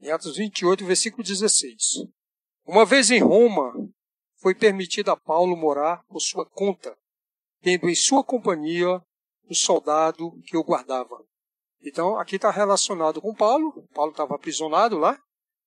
Em 0.00 0.10
Atos 0.10 0.36
28, 0.36 0.84
versículo 0.84 1.22
16. 1.22 2.04
Uma 2.64 2.84
vez 2.84 3.10
em 3.10 3.20
Roma, 3.20 3.72
foi 4.42 4.56
permitido 4.56 5.12
a 5.12 5.16
Paulo 5.16 5.56
morar 5.56 6.04
por 6.08 6.20
sua 6.20 6.44
conta, 6.44 6.98
tendo 7.60 7.88
em 7.88 7.94
sua 7.94 8.24
companhia 8.24 9.00
o 9.48 9.54
soldado 9.54 10.32
que 10.42 10.56
o 10.56 10.64
guardava. 10.64 11.24
Então, 11.80 12.18
aqui 12.18 12.36
está 12.36 12.50
relacionado 12.50 13.20
com 13.20 13.32
Paulo. 13.32 13.86
Paulo 13.94 14.10
estava 14.10 14.34
aprisionado 14.34 14.98
lá, 14.98 15.16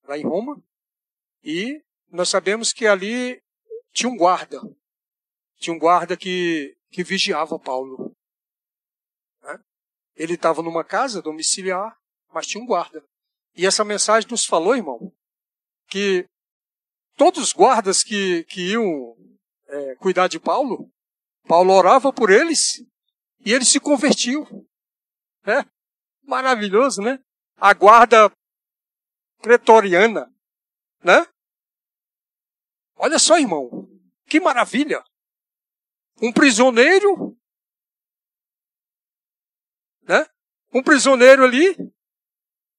lá 0.04 0.18
em 0.18 0.24
Roma. 0.24 0.62
E 1.42 1.82
nós 2.12 2.28
sabemos 2.28 2.74
que 2.74 2.86
ali 2.86 3.42
tinha 3.94 4.10
um 4.10 4.18
guarda. 4.18 4.62
Tinha 5.58 5.74
um 5.74 5.80
guarda 5.80 6.18
que, 6.18 6.76
que 6.90 7.04
vigiava 7.04 7.58
Paulo. 7.58 8.14
Né? 9.42 9.58
Ele 10.18 10.34
estava 10.34 10.62
numa 10.62 10.84
casa 10.84 11.22
domiciliar, 11.22 11.98
mas 12.34 12.46
tinha 12.46 12.62
um 12.62 12.68
guarda. 12.68 13.02
E 13.56 13.66
essa 13.66 13.86
mensagem 13.86 14.30
nos 14.30 14.46
falou, 14.46 14.76
irmão, 14.76 15.14
que 15.88 16.28
todos 17.16 17.42
os 17.42 17.54
guardas 17.54 18.04
que, 18.04 18.44
que 18.46 18.72
iam 18.72 19.16
é, 19.68 19.96
cuidar 19.96 20.28
de 20.28 20.40
Paulo, 20.40 20.92
Paulo 21.48 21.74
orava 21.74 22.12
por 22.12 22.30
eles 22.30 22.86
e 23.40 23.54
eles 23.54 23.70
se 23.70 23.80
convertiam. 23.80 24.46
É 25.46 25.64
maravilhoso, 26.24 27.02
né? 27.02 27.20
A 27.58 27.74
guarda 27.74 28.32
pretoriana, 29.42 30.32
né? 31.04 31.28
Olha 32.96 33.20
só, 33.20 33.38
irmão, 33.38 33.88
que 34.28 34.40
maravilha! 34.40 35.04
Um 36.22 36.32
prisioneiro, 36.32 37.38
né? 40.04 40.26
Um 40.74 40.82
prisioneiro 40.82 41.44
ali 41.44 41.76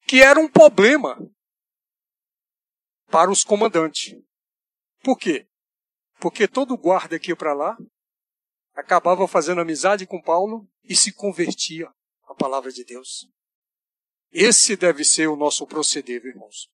que 0.07 0.23
era 0.23 0.41
um 0.41 0.49
problema 0.49 1.17
para 3.11 3.31
os 3.31 3.45
comandantes. 3.45 4.15
Por 5.07 5.17
quê? 5.17 5.49
Porque 6.19 6.49
todo 6.49 6.77
guarda 6.77 7.17
que 7.17 7.31
ia 7.31 7.37
para 7.37 7.55
lá 7.55 7.79
acabava 8.75 9.29
fazendo 9.29 9.61
amizade 9.61 10.05
com 10.05 10.21
Paulo 10.21 10.69
e 10.83 10.97
se 10.97 11.13
convertia 11.13 11.89
à 12.25 12.35
palavra 12.35 12.73
de 12.73 12.85
Deus. 12.85 13.31
Esse 14.33 14.77
deve 14.77 15.05
ser 15.05 15.29
o 15.29 15.37
nosso 15.37 15.65
proceder, 15.65 16.27
irmãos. 16.27 16.69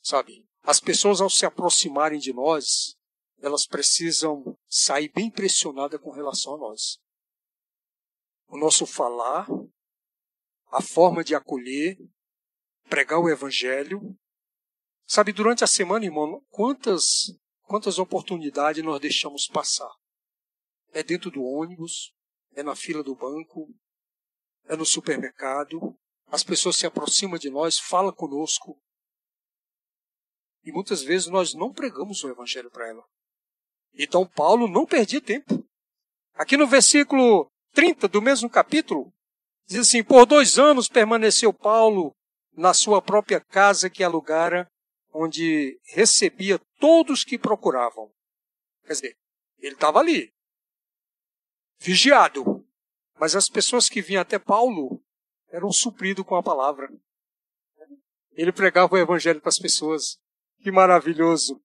Sabe? 0.00 0.48
As 0.62 0.80
pessoas, 0.80 1.20
ao 1.20 1.28
se 1.28 1.44
aproximarem 1.44 2.18
de 2.18 2.32
nós, 2.32 2.96
elas 3.42 3.66
precisam 3.66 4.58
sair 4.66 5.12
bem 5.12 5.30
pressionadas 5.30 6.00
com 6.00 6.10
relação 6.10 6.54
a 6.54 6.58
nós. 6.58 6.98
O 8.48 8.56
nosso 8.56 8.86
falar, 8.86 9.46
a 10.68 10.80
forma 10.80 11.22
de 11.22 11.34
acolher, 11.34 11.98
pregar 12.88 13.20
o 13.20 13.28
evangelho. 13.28 14.18
Sabe, 15.12 15.30
durante 15.30 15.62
a 15.62 15.66
semana, 15.66 16.06
irmão, 16.06 16.42
quantas, 16.48 17.38
quantas 17.64 17.98
oportunidades 17.98 18.82
nós 18.82 18.98
deixamos 18.98 19.46
passar? 19.46 19.92
É 20.90 21.02
dentro 21.02 21.30
do 21.30 21.44
ônibus, 21.44 22.14
é 22.54 22.62
na 22.62 22.74
fila 22.74 23.02
do 23.02 23.14
banco, 23.14 23.68
é 24.64 24.74
no 24.74 24.86
supermercado. 24.86 25.94
As 26.28 26.42
pessoas 26.42 26.76
se 26.76 26.86
aproximam 26.86 27.38
de 27.38 27.50
nós, 27.50 27.78
falam 27.78 28.10
conosco, 28.10 28.80
e 30.64 30.72
muitas 30.72 31.02
vezes 31.02 31.28
nós 31.28 31.52
não 31.52 31.74
pregamos 31.74 32.24
o 32.24 32.30
evangelho 32.30 32.70
para 32.70 32.88
ela. 32.88 33.04
Então 33.92 34.26
Paulo 34.26 34.66
não 34.66 34.86
perdia 34.86 35.20
tempo. 35.20 35.62
Aqui 36.32 36.56
no 36.56 36.66
versículo 36.66 37.52
30 37.74 38.08
do 38.08 38.22
mesmo 38.22 38.48
capítulo, 38.48 39.12
diz 39.66 39.80
assim: 39.80 40.02
Por 40.02 40.24
dois 40.24 40.58
anos 40.58 40.88
permaneceu 40.88 41.52
Paulo 41.52 42.16
na 42.54 42.72
sua 42.72 43.02
própria 43.02 43.40
casa 43.42 43.90
que 43.90 44.02
alugara, 44.02 44.71
onde 45.12 45.78
recebia 45.84 46.58
todos 46.80 47.24
que 47.24 47.38
procuravam. 47.38 48.12
Quer 48.84 48.92
dizer, 48.92 49.18
ele 49.58 49.74
estava 49.74 49.98
ali, 50.00 50.32
vigiado. 51.78 52.66
Mas 53.18 53.36
as 53.36 53.48
pessoas 53.48 53.88
que 53.88 54.02
vinham 54.02 54.22
até 54.22 54.38
Paulo 54.38 55.02
eram 55.48 55.70
supridos 55.70 56.24
com 56.24 56.34
a 56.34 56.42
palavra. 56.42 56.88
Ele 58.32 58.50
pregava 58.50 58.94
o 58.94 58.98
evangelho 58.98 59.40
para 59.40 59.50
as 59.50 59.58
pessoas. 59.58 60.18
Que 60.60 60.70
maravilhoso! 60.70 61.62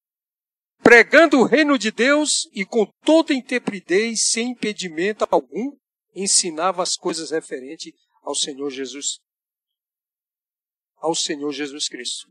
Pregando 0.83 1.39
o 1.39 1.45
reino 1.45 1.77
de 1.77 1.91
Deus 1.91 2.47
e 2.53 2.65
com 2.65 2.85
toda 3.03 3.33
intrepidez, 3.33 4.29
sem 4.29 4.51
impedimento 4.51 5.27
algum, 5.29 5.75
ensinava 6.13 6.83
as 6.83 6.95
coisas 6.95 7.31
referentes 7.31 7.93
ao 8.21 8.35
Senhor 8.35 8.69
Jesus. 8.69 9.19
Ao 10.97 11.15
Senhor 11.15 11.51
Jesus 11.51 11.87
Cristo. 11.87 12.27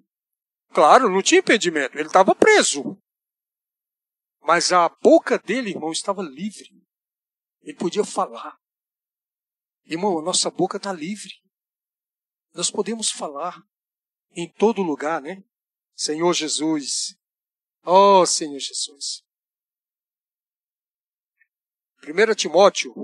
Claro, 0.73 1.09
não 1.09 1.23
tinha 1.23 1.41
impedimento, 1.41 1.97
ele 1.97 2.09
estava 2.09 2.35
preso. 2.35 3.01
Mas 4.41 4.73
a 4.73 4.89
boca 4.89 5.39
dele, 5.39 5.71
irmão, 5.71 5.91
estava 5.91 6.23
livre. 6.23 6.71
Ele 7.63 7.77
podia 7.77 8.05
falar. 8.05 8.57
Irmão, 9.85 10.19
a 10.19 10.23
nossa 10.23 10.51
boca 10.51 10.77
está 10.77 10.93
livre. 10.93 11.33
Nós 12.53 12.71
podemos 12.71 13.11
falar 13.11 13.61
em 14.31 14.51
todo 14.53 14.83
lugar, 14.83 15.21
né? 15.21 15.43
Senhor 15.95 16.33
Jesus. 16.33 17.17
Oh, 17.83 18.25
Senhor 18.25 18.59
Jesus. 18.59 19.25
1 22.05 22.35
Timóteo. 22.35 22.95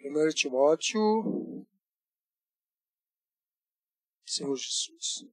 1 0.00 0.30
Timóteo. 0.34 1.57
Senhor 4.30 4.56
Jesus 4.56 5.24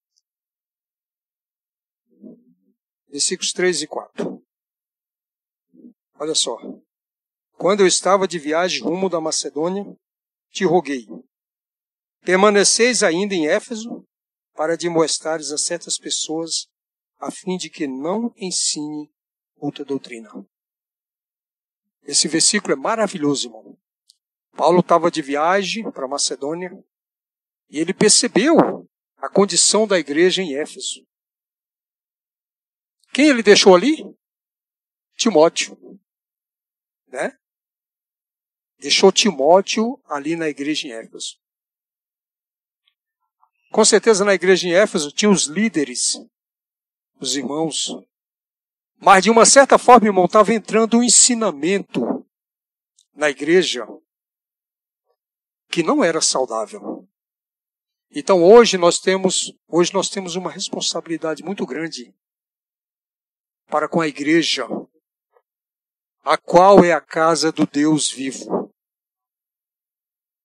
versículos 3.16 3.54
3 3.54 3.84
e 3.84 3.88
4. 3.88 4.44
Olha 6.20 6.36
só. 6.36 6.58
Quando 7.54 7.80
eu 7.80 7.88
estava 7.88 8.28
de 8.28 8.38
viagem 8.38 8.82
rumo 8.82 9.10
da 9.10 9.22
Macedônia, 9.22 9.86
te 10.52 10.66
roguei. 10.66 11.08
Permaneceis 12.26 13.04
ainda 13.04 13.34
em 13.34 13.48
Éfeso 13.48 14.06
para 14.54 14.76
demonstrares 14.76 15.52
a 15.52 15.58
certas 15.58 15.98
pessoas 15.98 16.68
a 17.18 17.32
fim 17.32 17.56
de 17.56 17.70
que 17.70 17.88
não 17.88 18.34
ensine 18.36 19.10
outra 19.56 19.86
doutrina. 19.86 20.30
Esse 22.04 22.28
versículo 22.28 22.74
é 22.74 22.76
maravilhoso, 22.76 23.48
irmão. 23.48 23.78
Paulo 24.58 24.82
estava 24.82 25.10
de 25.10 25.22
viagem 25.22 25.90
para 25.90 26.06
Macedônia 26.06 26.72
e 27.70 27.80
ele 27.80 27.94
percebeu 27.94 28.88
a 29.18 29.30
condição 29.30 29.88
da 29.88 29.98
igreja 29.98 30.42
em 30.42 30.56
Éfeso. 30.56 31.06
Quem 33.14 33.30
ele 33.30 33.42
deixou 33.42 33.76
ali? 33.76 34.04
Timóteo. 35.16 35.78
Né? 37.08 37.38
Deixou 38.78 39.12
Timóteo 39.12 40.02
ali 40.06 40.36
na 40.36 40.48
igreja 40.48 40.88
em 40.88 40.92
Éfeso. 40.92 41.40
Com 43.72 43.84
certeza 43.84 44.24
na 44.24 44.34
igreja 44.34 44.68
em 44.68 44.74
Éfeso 44.74 45.12
tinha 45.12 45.30
os 45.30 45.46
líderes, 45.46 46.18
os 47.20 47.36
irmãos. 47.36 47.90
Mas 48.98 49.24
de 49.24 49.30
uma 49.30 49.46
certa 49.46 49.78
forma, 49.78 50.08
irmão, 50.08 50.26
estava 50.26 50.54
entrando 50.54 50.98
um 50.98 51.04
ensinamento 51.04 52.26
na 53.14 53.30
igreja 53.30 53.86
que 55.70 55.84
não 55.84 56.04
era 56.04 56.22
saudável. 56.22 56.95
Então 58.12 58.44
hoje 58.44 58.78
nós 58.78 59.00
temos, 59.00 59.54
hoje 59.68 59.94
nós 59.94 60.10
temos 60.10 60.36
uma 60.36 60.50
responsabilidade 60.50 61.44
muito 61.44 61.66
grande 61.66 62.14
para 63.68 63.90
com 63.90 64.00
a 64.00 64.08
igreja, 64.08 64.66
a 66.24 66.38
qual 66.38 66.84
é 66.84 66.92
a 66.92 67.02
casa 67.02 67.52
do 67.52 67.66
Deus 67.66 68.12
vivo. 68.12 68.72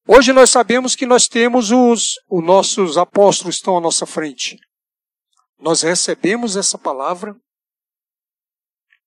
Hoje 0.06 0.32
nós 0.32 0.50
sabemos 0.50 0.96
que 0.96 1.06
nós 1.06 1.28
temos 1.28 1.70
os, 1.70 2.18
os 2.28 2.44
nossos 2.44 2.98
apóstolos 2.98 3.56
estão 3.56 3.76
à 3.76 3.80
nossa 3.80 4.04
frente. 4.06 4.58
Nós 5.58 5.82
recebemos 5.82 6.56
essa 6.56 6.78
palavra 6.78 7.36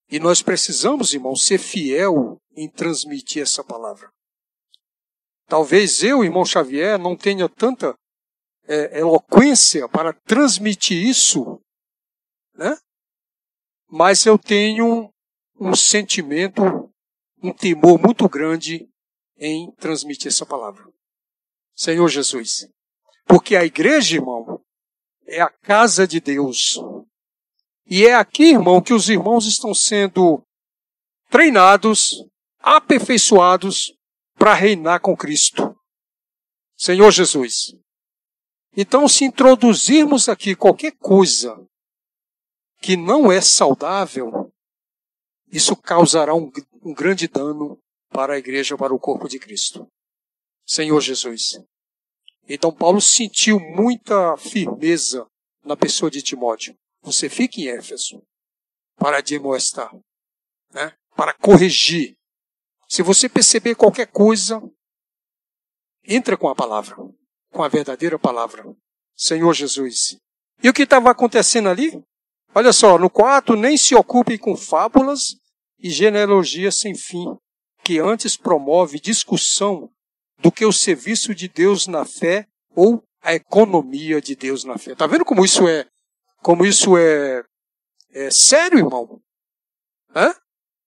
e 0.10 0.20
nós 0.20 0.42
precisamos, 0.42 1.14
irmão, 1.14 1.36
ser 1.36 1.58
fiel 1.58 2.38
em 2.56 2.70
transmitir 2.70 3.42
essa 3.42 3.64
palavra. 3.64 4.10
Talvez 5.48 6.04
eu, 6.04 6.24
irmão 6.24 6.46
Xavier, 6.46 6.98
não 6.98 7.18
tenha 7.18 7.50
tanta 7.50 7.94
é, 8.68 9.00
eloquência 9.00 9.88
para 9.90 10.14
transmitir 10.14 11.06
isso, 11.06 11.62
né? 12.56 12.78
mas 13.90 14.26
eu 14.26 14.38
tenho 14.38 15.12
um 15.60 15.76
sentimento, 15.76 16.62
um 17.42 17.54
temor 17.54 18.00
muito 18.00 18.28
grande 18.28 18.88
em 19.38 19.72
transmitir 19.76 20.28
essa 20.28 20.46
palavra. 20.46 20.84
Senhor 21.76 22.08
Jesus. 22.08 22.68
Porque 23.26 23.56
a 23.56 23.64
igreja, 23.64 24.16
irmão, 24.16 24.62
é 25.28 25.42
a 25.42 25.50
casa 25.50 26.08
de 26.08 26.20
Deus. 26.20 26.80
E 27.86 28.06
é 28.06 28.16
aqui, 28.16 28.52
irmão, 28.52 28.82
que 28.82 28.94
os 28.94 29.10
irmãos 29.10 29.46
estão 29.46 29.74
sendo 29.74 30.44
treinados, 31.30 32.24
aperfeiçoados 32.60 33.94
para 34.36 34.54
reinar 34.54 35.02
com 35.02 35.16
Cristo. 35.16 35.76
Senhor 36.76 37.12
Jesus. 37.12 37.76
Então, 38.76 39.08
se 39.08 39.24
introduzirmos 39.24 40.28
aqui 40.28 40.56
qualquer 40.56 40.94
coisa 40.98 41.56
que 42.82 42.98
não 42.98 43.32
é 43.32 43.40
saudável, 43.40 44.52
isso 45.52 45.76
causará 45.76 46.34
um, 46.34 46.52
um 46.82 46.94
grande 46.94 47.28
dano 47.28 47.80
para 48.10 48.34
a 48.34 48.38
igreja, 48.38 48.78
para 48.78 48.94
o 48.94 49.00
corpo 49.00 49.28
de 49.28 49.40
Cristo. 49.40 49.88
Senhor 50.66 51.00
Jesus. 51.00 51.60
Então 52.48 52.74
Paulo 52.74 53.02
sentiu 53.02 53.60
muita 53.60 54.36
firmeza 54.38 55.26
na 55.64 55.78
pessoa 55.78 56.12
de 56.12 56.22
Timóteo. 56.22 56.76
Você 57.02 57.30
fica 57.30 57.60
em 57.60 57.68
Éfeso 57.68 58.22
para 58.96 59.22
demonstrar, 59.22 59.92
né? 60.72 60.94
para 61.16 61.34
corrigir. 61.34 62.16
Se 62.88 63.02
você 63.02 63.30
perceber 63.30 63.76
qualquer 63.76 64.08
coisa, 64.08 64.62
entra 66.04 66.38
com 66.38 66.48
a 66.48 66.56
palavra, 66.56 66.96
com 67.54 67.64
a 67.64 67.70
verdadeira 67.70 68.20
palavra. 68.20 68.66
Senhor 69.16 69.54
Jesus. 69.54 70.18
E 70.62 70.68
o 70.68 70.74
que 70.74 70.84
estava 70.84 71.12
acontecendo 71.12 71.70
ali? 71.70 72.04
Olha 72.54 72.74
só, 72.74 72.98
no 72.98 73.10
quarto, 73.10 73.56
nem 73.56 73.78
se 73.78 73.96
ocupe 73.96 74.38
com 74.38 74.58
fábulas 74.58 75.36
e 75.80 75.90
genealogia 75.90 76.72
sem 76.72 76.96
fim, 76.96 77.26
que 77.84 78.00
antes 78.00 78.36
promove 78.36 79.00
discussão 79.00 79.90
do 80.40 80.52
que 80.52 80.66
o 80.66 80.74
serviço 80.74 81.34
de 81.34 81.48
Deus 81.48 81.88
na 81.88 82.06
fé 82.06 82.48
ou 82.76 83.04
a 83.22 83.34
economia 83.34 84.22
de 84.22 84.36
Deus 84.36 84.64
na 84.64 84.78
fé. 84.78 84.96
Tá 84.96 85.08
vendo 85.08 85.26
como 85.26 85.46
isso 85.46 85.68
é, 85.68 85.88
como 86.42 86.66
isso 86.66 86.98
é, 86.98 87.44
é 88.12 88.30
sério, 88.32 88.80
irmão? 88.80 89.22
Hã? 90.16 90.34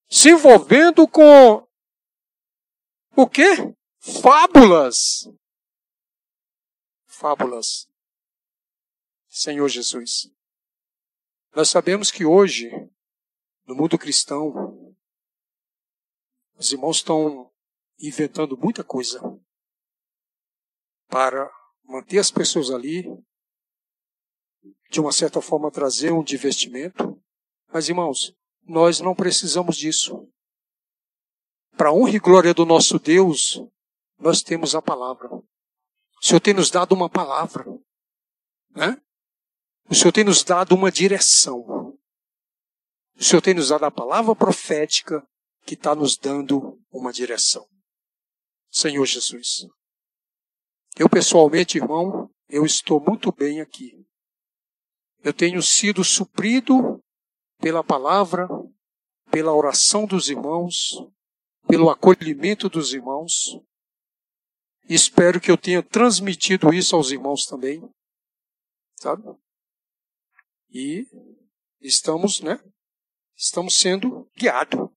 Se 0.08 0.30
envolvendo 0.30 1.08
com 1.08 1.66
o 3.16 3.26
quê? 3.26 3.74
Fábulas. 4.22 5.28
Fábulas. 7.18 7.88
Senhor 9.26 9.68
Jesus. 9.70 10.30
Nós 11.54 11.70
sabemos 11.70 12.10
que 12.10 12.26
hoje, 12.26 12.70
no 13.64 13.74
mundo 13.74 13.98
cristão, 13.98 14.94
os 16.58 16.70
irmãos 16.72 16.98
estão 16.98 17.50
inventando 17.98 18.54
muita 18.58 18.84
coisa 18.84 19.18
para 21.08 21.50
manter 21.84 22.18
as 22.18 22.30
pessoas 22.30 22.70
ali, 22.70 23.04
de 24.90 25.00
uma 25.00 25.10
certa 25.10 25.40
forma 25.40 25.70
trazer 25.70 26.12
um 26.12 26.22
divertimento. 26.22 27.18
Mas, 27.72 27.88
irmãos, 27.88 28.36
nós 28.62 29.00
não 29.00 29.14
precisamos 29.14 29.78
disso. 29.78 30.30
Para 31.78 31.94
honra 31.94 32.16
e 32.16 32.18
glória 32.18 32.52
do 32.52 32.66
nosso 32.66 32.98
Deus, 32.98 33.58
nós 34.18 34.42
temos 34.42 34.74
a 34.74 34.82
palavra. 34.82 35.30
O 36.22 36.26
Senhor 36.26 36.40
tem 36.40 36.54
nos 36.54 36.70
dado 36.70 36.92
uma 36.92 37.08
palavra. 37.08 37.64
Né? 38.70 39.00
O 39.88 39.94
Senhor 39.94 40.12
tem 40.12 40.24
nos 40.24 40.42
dado 40.42 40.74
uma 40.74 40.90
direção. 40.90 41.96
O 43.18 43.24
Senhor 43.24 43.40
tem 43.40 43.54
nos 43.54 43.68
dado 43.68 43.84
a 43.84 43.90
palavra 43.90 44.34
profética 44.34 45.26
que 45.64 45.74
está 45.74 45.94
nos 45.94 46.16
dando 46.16 46.80
uma 46.90 47.12
direção. 47.12 47.66
Senhor 48.70 49.04
Jesus. 49.06 49.66
Eu 50.98 51.08
pessoalmente, 51.08 51.78
irmão, 51.78 52.30
eu 52.48 52.64
estou 52.64 53.00
muito 53.00 53.32
bem 53.32 53.60
aqui. 53.60 54.06
Eu 55.22 55.32
tenho 55.32 55.62
sido 55.62 56.04
suprido 56.04 57.02
pela 57.58 57.82
palavra, 57.82 58.48
pela 59.30 59.54
oração 59.54 60.06
dos 60.06 60.28
irmãos, 60.28 60.92
pelo 61.66 61.90
acolhimento 61.90 62.68
dos 62.68 62.92
irmãos. 62.92 63.58
Espero 64.88 65.40
que 65.40 65.50
eu 65.50 65.58
tenha 65.58 65.82
transmitido 65.82 66.72
isso 66.72 66.94
aos 66.94 67.10
irmãos 67.10 67.44
também. 67.46 67.82
Sabe? 69.00 69.22
E 70.70 71.06
estamos, 71.80 72.40
né? 72.40 72.60
Estamos 73.36 73.76
sendo 73.76 74.30
guiados. 74.36 74.88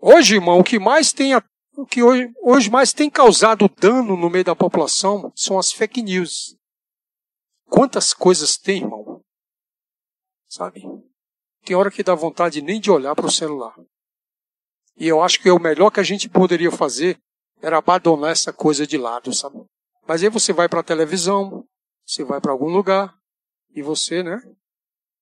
Hoje, 0.00 0.34
irmão, 0.34 0.60
o 0.60 0.64
que 0.64 0.78
mais 0.78 1.12
tem, 1.12 1.34
o 1.34 1.86
que 1.86 2.02
hoje, 2.02 2.32
hoje 2.42 2.70
mais 2.70 2.92
tem 2.92 3.10
causado 3.10 3.68
dano 3.68 4.16
no 4.16 4.30
meio 4.30 4.44
da 4.44 4.54
população 4.54 5.32
são 5.34 5.58
as 5.58 5.72
fake 5.72 6.02
news. 6.02 6.56
Quantas 7.66 8.14
coisas 8.14 8.56
tem, 8.56 8.82
irmão? 8.82 9.22
Sabe? 10.48 10.82
Tem 11.64 11.74
hora 11.76 11.90
que 11.90 12.02
dá 12.02 12.14
vontade 12.14 12.62
nem 12.62 12.80
de 12.80 12.90
olhar 12.90 13.14
para 13.14 13.26
o 13.26 13.30
celular. 13.30 13.74
E 14.96 15.06
eu 15.06 15.22
acho 15.22 15.40
que 15.40 15.50
o 15.50 15.58
melhor 15.58 15.90
que 15.90 16.00
a 16.00 16.04
gente 16.04 16.28
poderia 16.28 16.70
fazer 16.70 17.18
era 17.60 17.78
abandonar 17.78 18.30
essa 18.30 18.52
coisa 18.52 18.86
de 18.86 18.96
lado, 18.96 19.32
sabe? 19.32 19.58
Mas 20.06 20.22
aí 20.22 20.28
você 20.28 20.52
vai 20.52 20.68
para 20.68 20.80
a 20.80 20.84
televisão, 20.84 21.64
você 22.06 22.24
vai 22.24 22.40
para 22.40 22.52
algum 22.52 22.68
lugar 22.68 23.14
e 23.74 23.82
você, 23.82 24.22
né, 24.22 24.40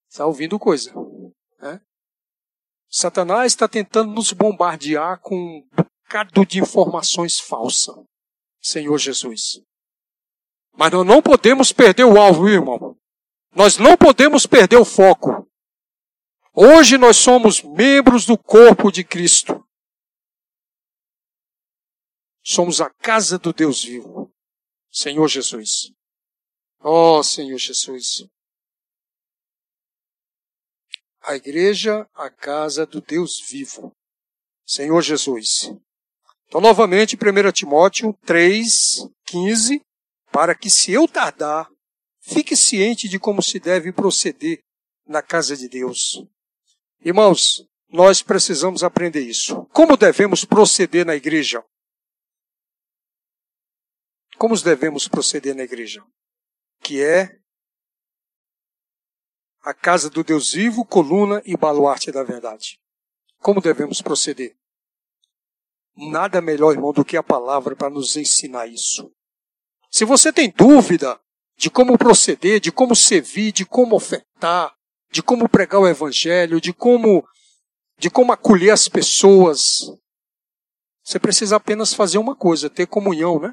está 0.09 0.27
ouvindo 0.27 0.59
coisa. 0.59 0.93
Né? 1.61 1.81
Satanás 2.89 3.53
está 3.53 3.67
tentando 3.67 4.13
nos 4.13 4.33
bombardear 4.33 5.21
com 5.21 5.35
um 5.35 5.69
bocado 5.75 6.47
de 6.47 6.61
informações 6.61 7.41
falsas. 7.41 7.97
Senhor 8.61 8.99
Jesus. 8.99 9.61
Mas 10.73 10.93
nós 10.93 11.07
não 11.07 11.23
podemos 11.23 11.73
perder 11.73 12.05
o 12.05 12.19
alvo, 12.19 12.49
irmão. 12.49 12.97
Nós 13.55 13.79
não 13.79 13.97
podemos 13.97 14.47
perder 14.47 14.77
o 14.77 14.85
foco. 14.85 15.49
Hoje 16.55 16.99
nós 16.99 17.17
somos 17.17 17.63
membros 17.63 18.27
do 18.27 18.37
corpo 18.37 18.91
de 18.93 19.03
Cristo. 19.03 19.66
Somos 22.49 22.81
a 22.81 22.89
casa 22.89 23.41
do 23.41 23.53
Deus 23.53 23.83
vivo. 23.83 24.33
Senhor 24.89 25.27
Jesus. 25.27 25.91
Oh, 26.79 27.21
Senhor 27.21 27.59
Jesus. 27.59 28.25
A 31.23 31.35
igreja, 31.35 32.09
a 32.15 32.31
casa 32.31 32.87
do 32.87 33.01
Deus 33.01 33.41
vivo. 33.41 33.91
Senhor 34.65 35.03
Jesus. 35.03 35.73
Então, 36.47 36.61
novamente, 36.61 37.17
1 37.17 37.51
Timóteo 37.51 38.17
3, 38.25 39.09
15. 39.25 39.81
Para 40.31 40.55
que, 40.55 40.71
se 40.71 40.93
eu 40.93 41.09
tardar, 41.09 41.69
fique 42.21 42.55
ciente 42.55 43.09
de 43.09 43.19
como 43.19 43.43
se 43.43 43.59
deve 43.59 43.93
proceder 43.93 44.61
na 45.05 45.21
casa 45.21 45.57
de 45.57 45.69
Deus. 45.69 46.25
Irmãos, 47.01 47.67
nós 47.89 48.23
precisamos 48.23 48.85
aprender 48.85 49.23
isso. 49.23 49.67
Como 49.73 49.97
devemos 49.97 50.45
proceder 50.45 51.05
na 51.05 51.17
igreja? 51.17 51.61
Como 54.39 54.57
devemos 54.61 55.09
proceder 55.09 55.55
na 55.55 55.63
igreja? 55.63 56.05
Que 56.81 57.03
é 57.03 57.39
a 59.63 59.75
casa 59.75 60.09
do 60.09 60.23
Deus 60.23 60.53
vivo, 60.53 60.85
coluna 60.85 61.43
e 61.45 61.57
baluarte 61.57 62.13
da 62.13 62.23
verdade. 62.23 62.79
Como 63.39 63.61
devemos 63.61 64.01
proceder? 64.01 64.57
Nada 65.97 66.41
melhor, 66.41 66.73
irmão, 66.73 66.93
do 66.93 67.05
que 67.05 67.17
a 67.17 67.23
palavra 67.23 67.75
para 67.75 67.91
nos 67.91 68.17
ensinar 68.17 68.67
isso. 68.67 69.11
Se 69.91 70.05
você 70.05 70.33
tem 70.33 70.51
dúvida 70.51 71.19
de 71.57 71.71
como 71.71 71.97
proceder, 71.97 72.61
de 72.61 72.71
como 72.71 72.95
servir, 72.95 73.51
de 73.51 73.65
como 73.65 73.97
ofertar, 73.97 74.75
de 75.11 75.23
como 75.23 75.49
pregar 75.49 75.81
o 75.81 75.89
evangelho, 75.89 76.61
de 76.61 76.73
como 76.73 77.27
de 77.99 78.11
como 78.11 78.33
acolher 78.33 78.71
as 78.71 78.89
pessoas. 78.89 79.91
Você 81.03 81.19
precisa 81.19 81.57
apenas 81.57 81.95
fazer 81.95 82.19
uma 82.19 82.37
coisa, 82.37 82.69
ter 82.69 82.87
comunhão, 82.87 83.41
né? 83.41 83.53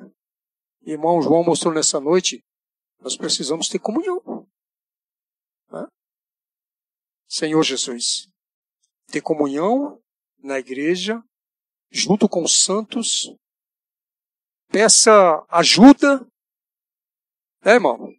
Irmão 0.85 1.21
João 1.21 1.43
mostrou 1.43 1.73
nessa 1.73 1.99
noite, 1.99 2.43
nós 2.99 3.15
precisamos 3.15 3.69
ter 3.69 3.79
comunhão. 3.79 4.47
Né? 5.71 5.87
Senhor 7.27 7.63
Jesus, 7.63 8.27
ter 9.07 9.21
comunhão 9.21 10.01
na 10.39 10.59
igreja, 10.59 11.23
junto 11.89 12.27
com 12.27 12.43
os 12.43 12.61
santos, 12.63 13.33
peça 14.67 15.45
ajuda, 15.49 16.27
né, 17.63 17.73
irmão? 17.73 18.13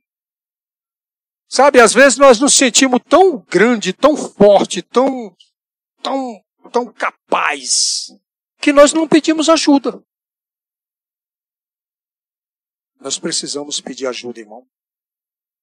Sabe, 1.48 1.80
às 1.80 1.92
vezes 1.92 2.18
nós 2.18 2.40
nos 2.40 2.56
sentimos 2.56 3.00
tão 3.08 3.38
grande, 3.38 3.92
tão 3.92 4.16
forte, 4.16 4.80
tão, 4.80 5.36
tão, 6.02 6.42
tão 6.72 6.92
capaz, 6.92 8.06
que 8.58 8.72
nós 8.72 8.92
não 8.92 9.06
pedimos 9.06 9.48
ajuda. 9.48 10.02
Nós 13.04 13.18
precisamos 13.18 13.82
pedir 13.82 14.06
ajuda, 14.06 14.40
irmão. 14.40 14.66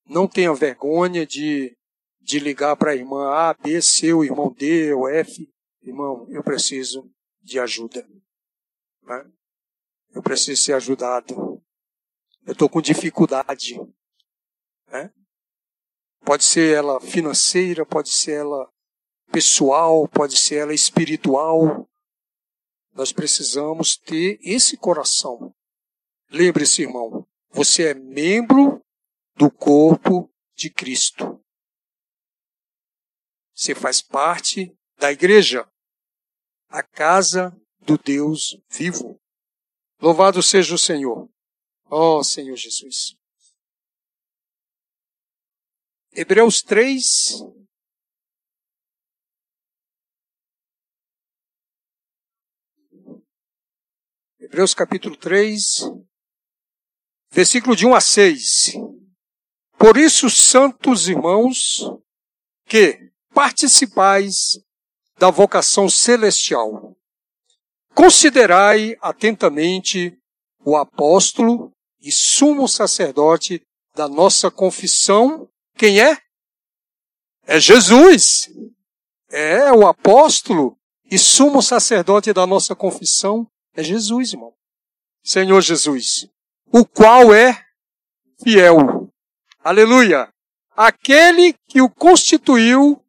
Não 0.05 0.27
tenha 0.27 0.53
vergonha 0.53 1.25
de, 1.25 1.75
de 2.19 2.37
ligar 2.37 2.77
para 2.77 2.91
a 2.91 2.95
irmã 2.95 3.31
A, 3.31 3.55
B, 3.55 3.81
C, 3.81 4.13
o 4.13 4.23
irmão 4.23 4.53
D 4.53 4.93
ou 4.93 5.09
F. 5.09 5.51
Irmão, 5.81 6.27
eu 6.29 6.43
preciso 6.43 7.11
de 7.41 7.59
ajuda. 7.59 8.07
Né? 9.01 9.31
Eu 10.13 10.21
preciso 10.21 10.61
ser 10.61 10.73
ajudado. 10.73 11.59
Eu 12.45 12.53
estou 12.53 12.69
com 12.69 12.79
dificuldade. 12.79 13.75
Né? 14.85 15.11
Pode 16.23 16.43
ser 16.43 16.77
ela 16.77 17.01
financeira, 17.01 17.83
pode 17.83 18.09
ser 18.09 18.33
ela 18.33 18.71
pessoal, 19.31 20.07
pode 20.07 20.37
ser 20.37 20.57
ela 20.57 20.75
espiritual. 20.75 21.89
Nós 22.93 23.11
precisamos 23.11 23.97
ter 23.97 24.37
esse 24.43 24.77
coração. 24.77 25.55
Lembre-se, 26.29 26.83
irmão, 26.83 27.27
você 27.51 27.89
é 27.89 27.93
membro 27.93 28.83
do 29.35 29.51
corpo 29.51 30.31
de 30.55 30.69
Cristo. 30.69 31.43
Você 33.53 33.75
faz 33.75 34.01
parte 34.01 34.75
da 34.97 35.11
igreja, 35.11 35.69
a 36.69 36.81
casa 36.81 37.55
do 37.79 37.97
Deus 37.97 38.57
vivo. 38.69 39.19
Louvado 39.99 40.41
seja 40.41 40.73
o 40.73 40.79
Senhor. 40.79 41.29
Ó 41.85 42.19
oh, 42.19 42.23
Senhor 42.23 42.55
Jesus. 42.55 43.15
Hebreus 46.13 46.61
3. 46.61 47.43
Hebreus 54.39 54.73
capítulo 54.73 55.15
3, 55.15 55.81
versículo 57.31 57.75
de 57.75 57.85
1 57.85 57.95
a 57.95 58.01
6. 58.01 58.73
Por 59.77 59.97
isso, 59.97 60.29
santos 60.29 61.07
irmãos, 61.07 61.79
que 62.65 63.11
participais 63.33 64.59
da 65.17 65.29
vocação 65.29 65.89
celestial, 65.89 66.95
considerai 67.95 68.95
atentamente 69.01 70.17
o 70.63 70.75
apóstolo 70.75 71.71
e 71.99 72.11
sumo 72.11 72.67
sacerdote 72.67 73.61
da 73.95 74.07
nossa 74.07 74.49
confissão, 74.49 75.47
quem 75.77 75.99
é? 75.99 76.17
É 77.45 77.59
Jesus. 77.59 78.49
É 79.29 79.71
o 79.71 79.87
apóstolo 79.87 80.77
e 81.05 81.17
sumo 81.17 81.61
sacerdote 81.61 82.33
da 82.33 82.45
nossa 82.45 82.75
confissão 82.75 83.47
é 83.73 83.83
Jesus, 83.83 84.33
irmão. 84.33 84.53
Senhor 85.23 85.61
Jesus, 85.61 86.27
o 86.71 86.85
qual 86.85 87.33
é 87.33 87.65
fiel. 88.43 89.11
Aleluia! 89.59 90.31
Aquele 90.71 91.53
que 91.67 91.81
o 91.81 91.89
constituiu, 91.89 93.03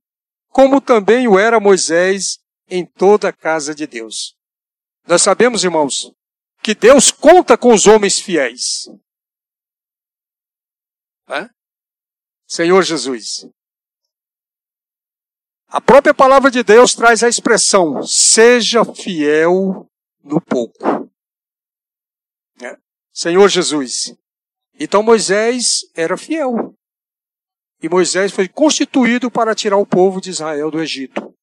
como 0.49 0.81
também 0.81 1.29
o 1.29 1.39
era 1.39 1.61
Moisés 1.61 2.39
em 2.69 2.85
toda 2.85 3.29
a 3.29 3.33
casa 3.33 3.75
de 3.75 3.87
Deus. 3.87 4.37
Nós 5.07 5.23
sabemos, 5.23 5.65
irmãos, 5.65 6.13
que 6.63 6.75
Deus 6.75 7.11
conta 7.11 7.57
com 7.57 7.73
os 7.73 7.87
homens 7.87 8.19
fiéis. 8.19 8.89
É? 11.29 11.49
Senhor 12.47 12.83
Jesus. 12.83 13.47
A 15.69 15.81
própria 15.81 16.13
palavra 16.13 16.51
de 16.51 16.63
Deus 16.63 16.95
traz 16.95 17.23
a 17.23 17.29
expressão: 17.29 18.03
seja 18.03 18.85
fiel 18.85 19.89
no 20.23 20.41
pouco. 20.41 21.12
Senhor 23.13 23.49
Jesus. 23.49 24.17
Então 24.79 25.03
Moisés 25.03 25.83
era 25.95 26.17
fiel. 26.17 26.75
E 27.83 27.89
Moisés 27.89 28.33
foi 28.33 28.49
constituído 28.49 29.31
para 29.31 29.55
tirar 29.55 29.77
o 29.77 29.87
povo 29.87 30.21
de 30.21 30.31
Israel 30.31 30.71
do 30.71 30.81
Egito. 30.81 31.35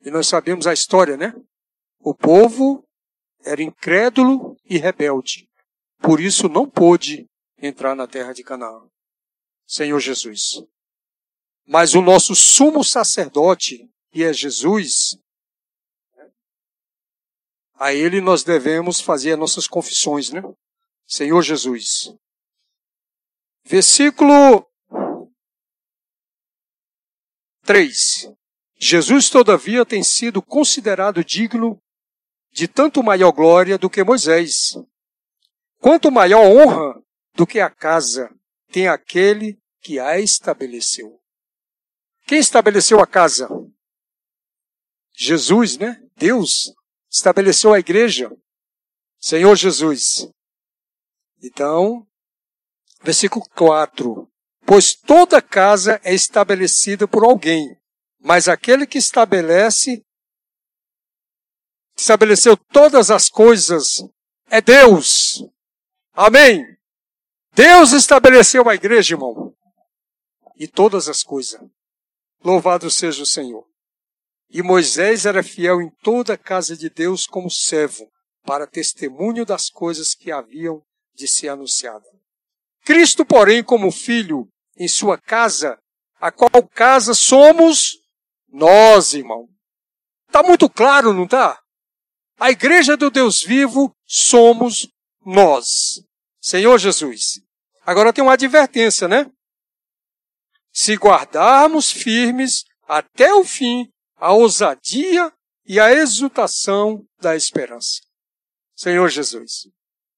E 0.00 0.10
nós 0.10 0.28
sabemos 0.28 0.66
a 0.66 0.72
história, 0.72 1.16
né? 1.16 1.34
O 1.98 2.14
povo 2.14 2.86
era 3.44 3.62
incrédulo 3.62 4.56
e 4.64 4.78
rebelde. 4.78 5.48
Por 5.98 6.20
isso 6.20 6.48
não 6.48 6.68
pôde 6.68 7.28
entrar 7.60 7.94
na 7.94 8.06
terra 8.06 8.32
de 8.32 8.44
Canaã. 8.44 8.88
Senhor 9.66 9.98
Jesus. 9.98 10.62
Mas 11.66 11.94
o 11.94 12.00
nosso 12.00 12.36
sumo 12.36 12.84
sacerdote, 12.84 13.90
que 14.12 14.22
é 14.22 14.32
Jesus, 14.32 15.18
a 17.78 17.92
ele 17.92 18.20
nós 18.20 18.42
devemos 18.42 19.00
fazer 19.00 19.32
as 19.32 19.38
nossas 19.38 19.68
confissões, 19.68 20.30
né? 20.30 20.42
Senhor 21.06 21.42
Jesus. 21.42 22.14
Versículo 23.64 24.66
3. 27.64 28.32
Jesus, 28.78 29.30
todavia, 29.30 29.84
tem 29.84 30.02
sido 30.02 30.42
considerado 30.42 31.24
digno 31.24 31.80
de 32.52 32.68
tanto 32.68 33.02
maior 33.02 33.32
glória 33.32 33.78
do 33.78 33.90
que 33.90 34.02
Moisés. 34.02 34.74
Quanto 35.78 36.10
maior 36.10 36.44
honra 36.46 37.02
do 37.34 37.46
que 37.46 37.60
a 37.60 37.70
casa 37.70 38.30
tem 38.72 38.88
aquele 38.88 39.58
que 39.80 39.98
a 39.98 40.18
estabeleceu. 40.18 41.20
Quem 42.26 42.38
estabeleceu 42.38 43.00
a 43.00 43.06
casa? 43.06 43.48
Jesus, 45.12 45.78
né? 45.78 46.02
Deus 46.16 46.74
estabeleceu 47.16 47.72
a 47.72 47.78
igreja. 47.78 48.30
Senhor 49.18 49.56
Jesus. 49.56 50.28
Então, 51.42 52.06
versículo 53.02 53.44
4. 53.54 54.30
Pois 54.64 54.94
toda 54.94 55.40
casa 55.40 56.00
é 56.02 56.12
estabelecida 56.12 57.06
por 57.06 57.24
alguém, 57.24 57.78
mas 58.18 58.48
aquele 58.48 58.86
que 58.86 58.98
estabelece, 58.98 60.04
estabeleceu 61.96 62.56
todas 62.56 63.10
as 63.10 63.28
coisas, 63.28 64.04
é 64.50 64.60
Deus. 64.60 65.44
Amém. 66.12 66.64
Deus 67.52 67.92
estabeleceu 67.92 68.68
a 68.68 68.74
igreja, 68.74 69.14
irmão. 69.14 69.54
E 70.56 70.66
todas 70.66 71.08
as 71.08 71.22
coisas. 71.22 71.60
Louvado 72.42 72.90
seja 72.90 73.22
o 73.22 73.26
Senhor. 73.26 73.66
E 74.48 74.62
Moisés 74.62 75.26
era 75.26 75.42
fiel 75.42 75.80
em 75.80 75.90
toda 76.02 76.34
a 76.34 76.38
casa 76.38 76.76
de 76.76 76.88
Deus 76.88 77.26
como 77.26 77.50
servo, 77.50 78.10
para 78.44 78.66
testemunho 78.66 79.44
das 79.44 79.68
coisas 79.68 80.14
que 80.14 80.30
haviam 80.30 80.80
de 81.14 81.26
ser 81.26 81.48
anunciadas. 81.48 82.08
Cristo, 82.84 83.24
porém, 83.26 83.64
como 83.64 83.90
filho 83.90 84.48
em 84.76 84.86
sua 84.86 85.18
casa, 85.18 85.78
a 86.20 86.30
qual 86.30 86.66
casa 86.68 87.12
somos 87.12 87.98
nós, 88.48 89.12
irmão. 89.14 89.48
Está 90.28 90.42
muito 90.42 90.70
claro, 90.70 91.12
não 91.12 91.24
está? 91.24 91.60
A 92.38 92.50
igreja 92.50 92.96
do 92.96 93.10
Deus 93.10 93.42
vivo 93.42 93.92
somos 94.06 94.88
nós. 95.24 96.00
Senhor 96.40 96.78
Jesus. 96.78 97.40
Agora 97.84 98.12
tem 98.12 98.22
uma 98.22 98.34
advertência, 98.34 99.08
né? 99.08 99.26
Se 100.72 100.94
guardarmos 100.94 101.90
firmes 101.90 102.64
até 102.86 103.32
o 103.32 103.42
fim 103.44 103.88
a 104.16 104.32
ousadia 104.32 105.32
e 105.64 105.80
a 105.80 105.92
exultação 105.92 107.06
da 107.20 107.36
esperança. 107.36 108.00
Senhor 108.74 109.08
Jesus. 109.08 109.68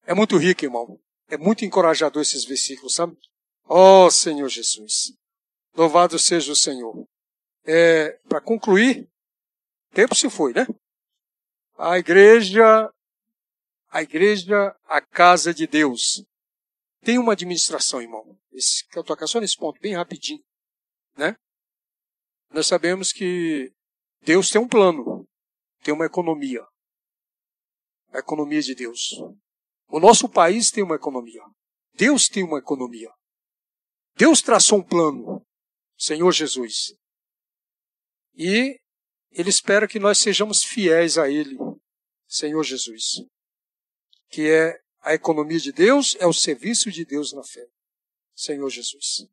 É 0.05 0.15
muito 0.15 0.37
rico, 0.37 0.65
irmão. 0.65 1.01
É 1.29 1.37
muito 1.37 1.65
encorajador 1.65 2.23
esses 2.23 2.45
versículos, 2.45 2.95
sabe? 2.95 3.17
Oh, 3.65 4.11
Senhor 4.11 4.49
Jesus. 4.49 5.13
Louvado 5.75 6.19
seja 6.19 6.53
o 6.53 6.57
Senhor. 6.57 7.07
É, 7.65 8.13
Para 8.29 8.41
concluir, 8.41 9.09
tempo 9.93 10.15
se 10.15 10.31
foi, 10.31 10.53
né? 10.53 10.67
A 11.77 11.99
igreja, 11.99 12.91
a 13.91 14.03
igreja, 14.03 14.75
a 14.87 15.01
casa 15.01 15.53
de 15.53 15.67
Deus, 15.67 16.25
tem 17.03 17.19
uma 17.19 17.33
administração, 17.33 18.03
irmão. 18.03 18.37
Esse, 18.53 18.85
eu 18.95 19.05
tocar 19.05 19.27
só 19.27 19.39
nesse 19.39 19.57
ponto, 19.57 19.81
bem 19.81 19.95
rapidinho, 19.95 20.43
né? 21.17 21.37
Nós 22.51 22.67
sabemos 22.67 23.13
que 23.13 23.73
Deus 24.23 24.51
tem 24.51 24.61
um 24.61 24.69
plano, 24.69 25.27
tem 25.83 25.95
uma 25.95 26.07
economia. 26.07 26.65
A 28.13 28.19
economia 28.19 28.61
de 28.61 28.75
Deus. 28.75 29.11
O 29.89 29.99
nosso 30.01 30.29
país 30.29 30.71
tem 30.71 30.83
uma 30.83 30.97
economia. 30.97 31.43
Deus 31.95 32.29
tem 32.29 32.45
uma 32.45 32.59
economia. 32.59 33.11
Deus 34.17 34.43
traçou 34.43 34.79
um 34.79 34.83
plano, 34.83 35.45
Senhor 35.97 36.33
Jesus. 36.33 36.95
E 38.35 38.79
Ele 39.31 39.51
espera 39.51 39.89
que 39.89 39.99
nós 39.99 40.19
sejamos 40.19 40.63
fiéis 40.63 41.19
a 41.19 41.29
Ele, 41.29 41.57
Senhor 42.27 42.63
Jesus. 42.63 43.25
Que 44.29 44.51
é 44.51 44.81
a 45.01 45.15
economia 45.15 45.59
de 45.59 45.73
Deus, 45.73 46.17
é 46.21 46.27
o 46.27 46.33
serviço 46.33 46.91
de 46.91 47.05
Deus 47.05 47.33
na 47.33 47.43
fé. 47.43 47.67
Senhor 48.35 48.69
Jesus. 48.71 49.27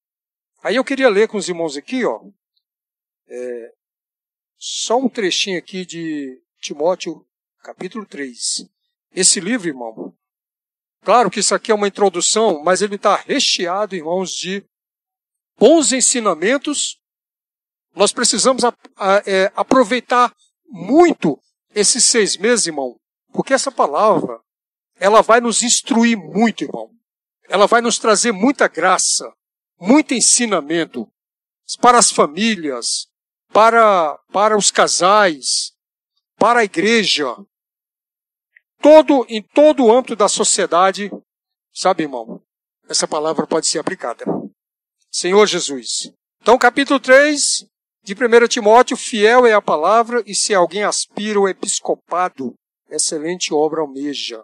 Aí 0.63 0.75
eu 0.75 0.83
queria 0.83 1.09
ler 1.09 1.27
com 1.27 1.37
os 1.37 1.47
irmãos 1.47 1.77
aqui, 1.77 2.03
ó, 2.05 2.19
é, 3.27 3.74
só 4.67 4.97
um 4.97 5.07
trechinho 5.07 5.59
aqui 5.59 5.85
de 5.85 6.41
Timóteo, 6.59 7.23
capítulo 7.61 8.03
3. 8.05 8.65
Esse 9.13 9.39
livro, 9.39 9.67
irmão, 9.67 10.15
Claro 11.05 11.29
que 11.29 11.39
isso 11.39 11.53
aqui 11.53 11.71
é 11.71 11.75
uma 11.75 11.87
introdução, 11.87 12.63
mas 12.63 12.81
ele 12.81 12.95
está 12.95 13.15
recheado, 13.15 13.95
irmãos, 13.95 14.31
de 14.31 14.65
bons 15.55 15.91
ensinamentos. 15.91 16.99
Nós 17.93 18.11
precisamos 18.11 18.63
a, 18.63 18.75
a, 18.97 19.21
é, 19.23 19.51
aproveitar 19.55 20.33
muito 20.67 21.39
esses 21.75 22.05
seis 22.05 22.35
meses, 22.37 22.65
irmão, 22.65 22.99
porque 23.31 23.53
essa 23.53 23.71
palavra, 23.71 24.39
ela 24.99 25.21
vai 25.21 25.39
nos 25.39 25.61
instruir 25.61 26.17
muito, 26.17 26.63
irmão. 26.63 26.89
Ela 27.47 27.67
vai 27.67 27.81
nos 27.81 27.99
trazer 27.99 28.31
muita 28.31 28.67
graça, 28.67 29.31
muito 29.79 30.15
ensinamento 30.15 31.07
para 31.79 31.99
as 31.99 32.09
famílias, 32.09 33.07
para, 33.55 34.17
para 34.33 34.57
os 34.57 34.69
casais, 34.69 35.71
para 36.37 36.59
a 36.59 36.63
igreja, 36.65 37.37
todo, 38.81 39.25
em 39.29 39.41
todo 39.41 39.85
o 39.85 39.93
âmbito 39.93 40.13
da 40.13 40.27
sociedade, 40.27 41.09
sabe, 41.73 42.03
irmão, 42.03 42.43
essa 42.89 43.07
palavra 43.07 43.47
pode 43.47 43.67
ser 43.67 43.79
aplicada. 43.79 44.25
Senhor 45.09 45.47
Jesus. 45.47 46.11
Então, 46.41 46.57
capítulo 46.57 46.99
3 46.99 47.65
de 48.03 48.13
1 48.13 48.47
Timóteo, 48.49 48.97
fiel 48.97 49.45
é 49.45 49.53
a 49.53 49.61
palavra, 49.61 50.21
e 50.27 50.35
se 50.35 50.53
alguém 50.53 50.83
aspira 50.83 51.39
o 51.39 51.47
episcopado, 51.47 52.53
excelente 52.89 53.53
obra 53.53 53.79
almeja. 53.79 54.43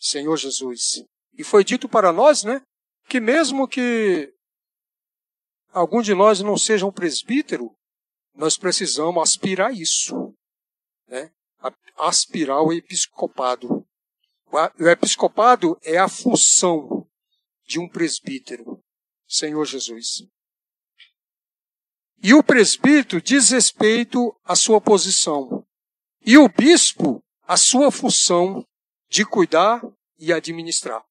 Senhor 0.00 0.38
Jesus. 0.38 1.04
E 1.36 1.44
foi 1.44 1.62
dito 1.62 1.86
para 1.86 2.14
nós, 2.14 2.44
né, 2.44 2.62
que 3.10 3.20
mesmo 3.20 3.68
que 3.68 4.32
algum 5.70 6.00
de 6.00 6.14
nós 6.14 6.40
não 6.40 6.56
seja 6.56 6.86
um 6.86 6.90
presbítero, 6.90 7.76
nós 8.38 8.56
precisamos 8.56 9.22
aspirar 9.22 9.72
isso. 9.74 10.34
Né? 11.06 11.30
aspirar 11.98 12.58
ao 12.58 12.72
episcopado. 12.72 13.84
O 14.50 14.88
episcopado 14.88 15.78
é 15.82 15.98
a 15.98 16.08
função 16.08 17.06
de 17.66 17.78
um 17.78 17.88
presbítero, 17.88 18.82
Senhor 19.26 19.64
Jesus. 19.66 20.22
E 22.22 22.32
o 22.32 22.42
presbítero 22.42 23.20
diz 23.20 23.50
respeito 23.50 24.34
à 24.44 24.56
sua 24.56 24.80
posição. 24.80 25.66
E 26.22 26.38
o 26.38 26.48
bispo, 26.48 27.22
a 27.42 27.56
sua 27.56 27.90
função 27.90 28.64
de 29.08 29.24
cuidar 29.24 29.82
e 30.18 30.32
administrar. 30.32 31.04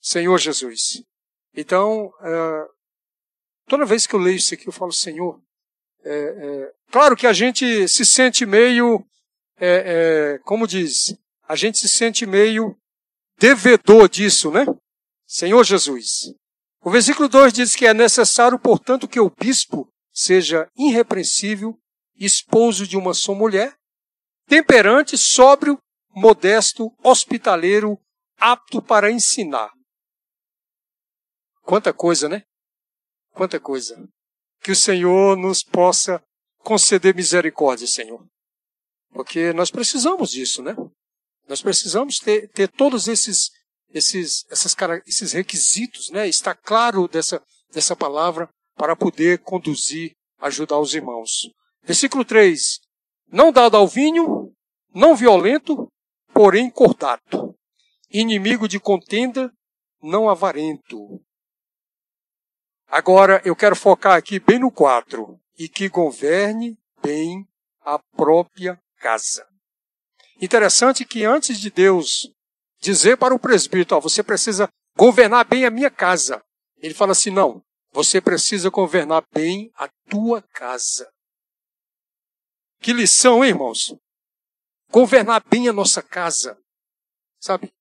Senhor 0.00 0.38
Jesus. 0.38 1.02
Então, 1.54 2.10
é, 2.20 2.66
toda 3.66 3.86
vez 3.86 4.06
que 4.06 4.14
eu 4.14 4.20
leio 4.20 4.36
isso 4.36 4.52
aqui, 4.52 4.66
eu 4.66 4.72
falo, 4.72 4.92
Senhor. 4.92 5.40
É, 6.04 6.12
é, 6.12 6.72
claro 6.90 7.16
que 7.16 7.26
a 7.26 7.32
gente 7.32 7.88
se 7.88 8.04
sente 8.04 8.44
meio 8.44 9.04
é, 9.56 10.34
é, 10.34 10.38
como 10.40 10.66
diz, 10.66 11.16
a 11.48 11.54
gente 11.56 11.78
se 11.78 11.88
sente 11.88 12.26
meio 12.26 12.76
devedor 13.38 14.08
disso, 14.08 14.50
né? 14.50 14.64
Senhor 15.26 15.64
Jesus. 15.64 16.34
O 16.82 16.90
versículo 16.90 17.28
2 17.28 17.52
diz 17.52 17.74
que 17.74 17.86
é 17.86 17.94
necessário, 17.94 18.58
portanto, 18.58 19.08
que 19.08 19.20
o 19.20 19.30
bispo 19.30 19.88
seja 20.12 20.68
irrepreensível, 20.76 21.78
esposo 22.16 22.86
de 22.86 22.96
uma 22.96 23.14
só 23.14 23.34
mulher, 23.34 23.74
temperante, 24.46 25.16
sóbrio, 25.16 25.78
modesto, 26.10 26.94
hospitaleiro, 27.02 27.98
apto 28.38 28.82
para 28.82 29.10
ensinar. 29.10 29.72
Quanta 31.62 31.92
coisa, 31.92 32.28
né? 32.28 32.42
Quanta 33.32 33.58
coisa. 33.58 33.96
Que 34.64 34.72
o 34.72 34.76
Senhor 34.76 35.36
nos 35.36 35.62
possa 35.62 36.22
conceder 36.60 37.14
misericórdia, 37.14 37.86
Senhor. 37.86 38.26
Porque 39.10 39.52
nós 39.52 39.70
precisamos 39.70 40.30
disso, 40.30 40.62
né? 40.62 40.74
Nós 41.46 41.60
precisamos 41.60 42.18
ter, 42.18 42.48
ter 42.48 42.68
todos 42.68 43.06
esses, 43.06 43.50
esses, 43.90 44.46
essas, 44.50 44.74
esses 45.06 45.32
requisitos, 45.32 46.08
né? 46.10 46.26
Está 46.26 46.54
claro 46.54 47.06
dessa, 47.06 47.42
dessa 47.70 47.94
palavra 47.94 48.48
para 48.74 48.96
poder 48.96 49.40
conduzir, 49.40 50.12
ajudar 50.38 50.80
os 50.80 50.94
irmãos. 50.94 51.50
Versículo 51.82 52.24
3. 52.24 52.80
Não 53.28 53.52
dado 53.52 53.76
ao 53.76 53.86
vinho, 53.86 54.50
não 54.94 55.14
violento, 55.14 55.86
porém 56.32 56.70
cordato. 56.70 57.54
Inimigo 58.10 58.66
de 58.66 58.80
contenda, 58.80 59.52
não 60.02 60.30
avarento. 60.30 61.20
Agora 62.94 63.42
eu 63.44 63.56
quero 63.56 63.74
focar 63.74 64.16
aqui 64.16 64.38
bem 64.38 64.60
no 64.60 64.70
4. 64.70 65.36
E 65.58 65.68
que 65.68 65.88
governe 65.88 66.78
bem 67.02 67.44
a 67.80 67.98
própria 67.98 68.80
casa. 68.98 69.44
Interessante 70.40 71.04
que 71.04 71.24
antes 71.24 71.58
de 71.58 71.72
Deus 71.72 72.30
dizer 72.80 73.16
para 73.16 73.34
o 73.34 73.38
presbítero, 73.38 73.96
ó, 73.96 74.00
você 74.00 74.22
precisa 74.22 74.68
governar 74.96 75.44
bem 75.44 75.64
a 75.64 75.72
minha 75.72 75.90
casa, 75.90 76.40
ele 76.78 76.94
fala 76.94 77.10
assim: 77.10 77.30
não, 77.30 77.60
você 77.90 78.20
precisa 78.20 78.70
governar 78.70 79.24
bem 79.32 79.72
a 79.74 79.88
tua 80.08 80.40
casa. 80.40 81.10
Que 82.80 82.92
lição, 82.92 83.44
hein, 83.44 83.50
irmãos? 83.50 83.92
Governar 84.92 85.42
bem 85.48 85.68
a 85.68 85.72
nossa 85.72 86.00
casa. 86.00 86.56
Sabe? 87.40 87.72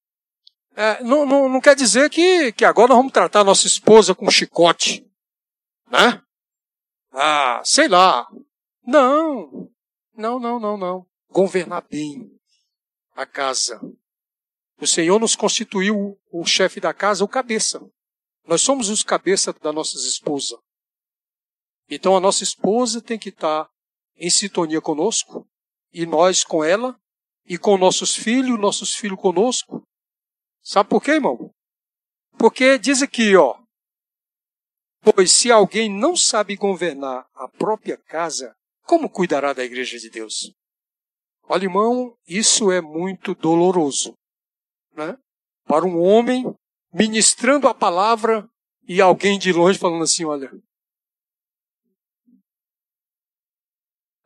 É, 0.75 1.03
não, 1.03 1.25
não, 1.25 1.47
não 1.47 1.61
quer 1.61 1.75
dizer 1.75 2.09
que, 2.09 2.51
que 2.53 2.65
agora 2.65 2.89
nós 2.89 2.97
vamos 2.97 3.11
tratar 3.11 3.43
nossa 3.43 3.67
esposa 3.67 4.15
com 4.15 4.29
chicote. 4.29 5.05
Né? 5.89 6.21
Ah, 7.11 7.61
sei 7.63 7.87
lá. 7.87 8.27
Não. 8.85 9.69
Não, 10.15 10.39
não, 10.39 10.59
não, 10.59 10.77
não. 10.77 11.05
Governar 11.29 11.85
bem 11.87 12.29
a 13.15 13.25
casa. 13.25 13.79
O 14.79 14.87
Senhor 14.87 15.19
nos 15.19 15.35
constituiu 15.35 16.19
o 16.31 16.45
chefe 16.45 16.79
da 16.79 16.93
casa, 16.93 17.23
o 17.23 17.27
cabeça. 17.27 17.79
Nós 18.45 18.61
somos 18.61 18.89
os 18.89 19.03
cabeças 19.03 19.53
da 19.61 19.71
nossa 19.71 19.95
esposa. 19.97 20.57
Então 21.89 22.17
a 22.17 22.19
nossa 22.19 22.43
esposa 22.43 23.01
tem 23.01 23.17
que 23.17 23.29
estar 23.29 23.69
em 24.17 24.29
sintonia 24.29 24.81
conosco, 24.81 25.47
e 25.91 26.05
nós 26.05 26.43
com 26.43 26.63
ela, 26.63 26.99
e 27.45 27.57
com 27.57 27.77
nossos 27.77 28.15
filhos, 28.15 28.59
nossos 28.59 28.95
filhos 28.95 29.19
conosco. 29.19 29.87
Sabe 30.63 30.89
por 30.89 31.03
quê, 31.03 31.11
irmão? 31.11 31.53
Porque 32.37 32.79
diz 32.79 33.01
aqui, 33.01 33.35
ó. 33.35 33.61
Pois 35.01 35.33
se 35.33 35.51
alguém 35.51 35.89
não 35.89 36.15
sabe 36.15 36.55
governar 36.55 37.27
a 37.33 37.49
própria 37.49 37.97
casa, 37.97 38.55
como 38.83 39.09
cuidará 39.09 39.51
da 39.51 39.63
igreja 39.63 39.99
de 39.99 40.09
Deus? 40.09 40.53
Olha, 41.43 41.65
irmão, 41.65 42.17
isso 42.25 42.71
é 42.71 42.79
muito 42.79 43.35
doloroso. 43.35 44.17
Né? 44.93 45.17
Para 45.65 45.85
um 45.85 46.01
homem 46.01 46.55
ministrando 46.93 47.67
a 47.67 47.73
palavra 47.73 48.49
e 48.87 49.01
alguém 49.01 49.37
de 49.37 49.51
longe 49.51 49.77
falando 49.77 50.03
assim: 50.03 50.23
olha. 50.23 50.49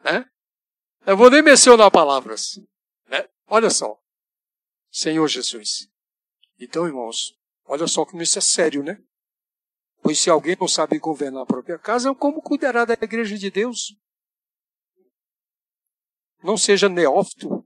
Né? 0.04 0.30
Eu 1.08 1.18
vou 1.18 1.32
nem 1.32 1.42
mencionar 1.42 1.90
palavras. 1.90 2.60
Né? 3.08 3.28
Olha 3.48 3.72
só. 3.72 4.00
Senhor 4.92 5.28
Jesus. 5.28 5.90
Então, 6.60 6.88
irmãos, 6.88 7.36
olha 7.66 7.88
só 7.88 8.06
como 8.06 8.22
isso 8.22 8.38
é 8.38 8.42
sério, 8.42 8.84
né? 8.84 8.98
Pois 10.02 10.20
se 10.20 10.30
alguém 10.30 10.56
não 10.60 10.68
sabe 10.68 11.00
governar 11.00 11.44
a 11.44 11.46
própria 11.46 11.78
casa, 11.78 12.14
como 12.16 12.42
cuidará 12.42 12.86
da 12.86 12.94
igreja 12.94 13.38
de 13.38 13.52
Deus? 13.52 13.96
Não 16.44 16.58
seja 16.58 16.88
neófito 16.88 17.66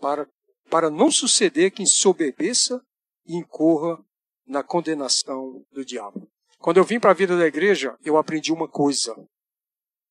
para, 0.00 0.28
para 0.68 0.90
não 0.90 1.10
suceder 1.10 1.70
que 1.70 1.82
ensoberbeça 1.82 2.82
e 3.26 3.36
incorra 3.36 4.02
na 4.46 4.62
condenação 4.62 5.64
do 5.70 5.84
diabo. 5.84 6.28
Quando 6.58 6.78
eu 6.78 6.84
vim 6.84 6.98
para 6.98 7.10
a 7.10 7.14
vida 7.14 7.36
da 7.36 7.46
igreja, 7.46 7.96
eu 8.02 8.16
aprendi 8.16 8.52
uma 8.52 8.68
coisa. 8.68 9.14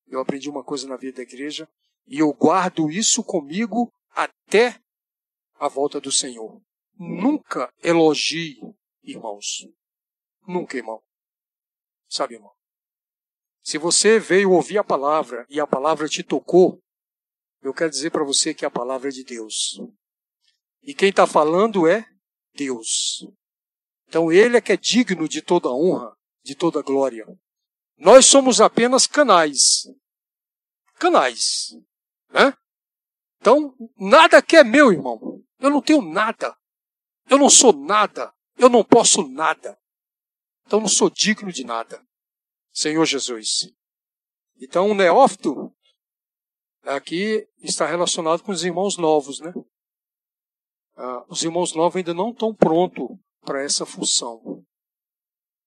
Eu 0.08 0.20
aprendi 0.20 0.50
uma 0.50 0.64
coisa 0.64 0.88
na 0.88 0.98
vida 0.98 1.18
da 1.18 1.24
igreja 1.24 1.68
e 2.08 2.20
eu 2.20 2.34
guardo 2.34 2.90
isso 2.90 3.24
comigo 3.24 3.92
até 4.12 4.80
a 5.60 5.68
volta 5.68 6.00
do 6.00 6.12
Senhor. 6.12 6.62
Nunca 7.00 7.74
elogie, 7.82 8.60
irmãos. 9.02 9.66
Nunca, 10.46 10.76
irmão. 10.76 11.02
Sabe, 12.10 12.34
irmão? 12.34 12.52
Se 13.64 13.78
você 13.78 14.20
veio 14.20 14.52
ouvir 14.52 14.78
a 14.80 14.84
palavra 14.84 15.46
e 15.50 15.62
a 15.62 15.68
palavra 15.68 16.10
te 16.10 16.24
tocou, 16.24 16.82
eu 17.62 17.74
quero 17.74 17.90
dizer 17.90 18.12
para 18.12 18.26
você 18.26 18.54
que 18.54 18.66
a 18.66 18.72
palavra 18.72 19.08
é 19.08 19.12
de 19.12 19.24
Deus. 19.24 19.80
E 20.82 20.94
quem 20.94 21.10
está 21.10 21.26
falando 21.26 21.88
é 21.88 22.06
Deus. 22.54 23.26
Então 24.08 24.30
ele 24.30 24.58
é 24.58 24.62
que 24.62 24.74
é 24.74 24.78
digno 24.78 25.30
de 25.30 25.42
toda 25.42 25.70
honra, 25.70 26.14
de 26.44 26.54
toda 26.56 26.82
glória. 26.82 27.26
Nós 27.98 28.26
somos 28.26 28.60
apenas 28.60 29.08
canais. 29.08 29.84
Canais. 30.96 31.70
Né? 32.30 32.54
Então, 33.40 33.74
nada 33.98 34.42
que 34.42 34.58
é 34.58 34.64
meu, 34.64 34.92
irmão. 34.92 35.42
Eu 35.60 35.70
não 35.70 35.82
tenho 35.82 36.02
nada. 36.02 36.58
Eu 37.30 37.38
não 37.38 37.50
sou 37.50 37.74
nada. 37.74 38.34
Eu 38.58 38.70
não 38.70 38.84
posso 38.84 39.28
nada. 39.28 39.78
Então, 40.66 40.80
não 40.80 40.88
sou 40.88 41.10
digno 41.10 41.52
de 41.52 41.64
nada. 41.64 42.06
Senhor 42.72 43.06
Jesus. 43.06 43.72
Então, 44.58 44.90
o 44.90 44.94
neófito 44.94 45.74
aqui 46.84 47.48
está 47.60 47.86
relacionado 47.86 48.44
com 48.44 48.52
os 48.52 48.64
irmãos 48.64 48.98
novos, 48.98 49.40
né? 49.40 49.54
Ah, 50.96 51.26
os 51.30 51.44
irmãos 51.44 51.74
novos 51.74 51.96
ainda 51.96 52.14
não 52.14 52.32
estão 52.32 52.54
prontos 52.54 53.08
para 53.42 53.64
essa 53.64 53.86
função. 53.86 54.64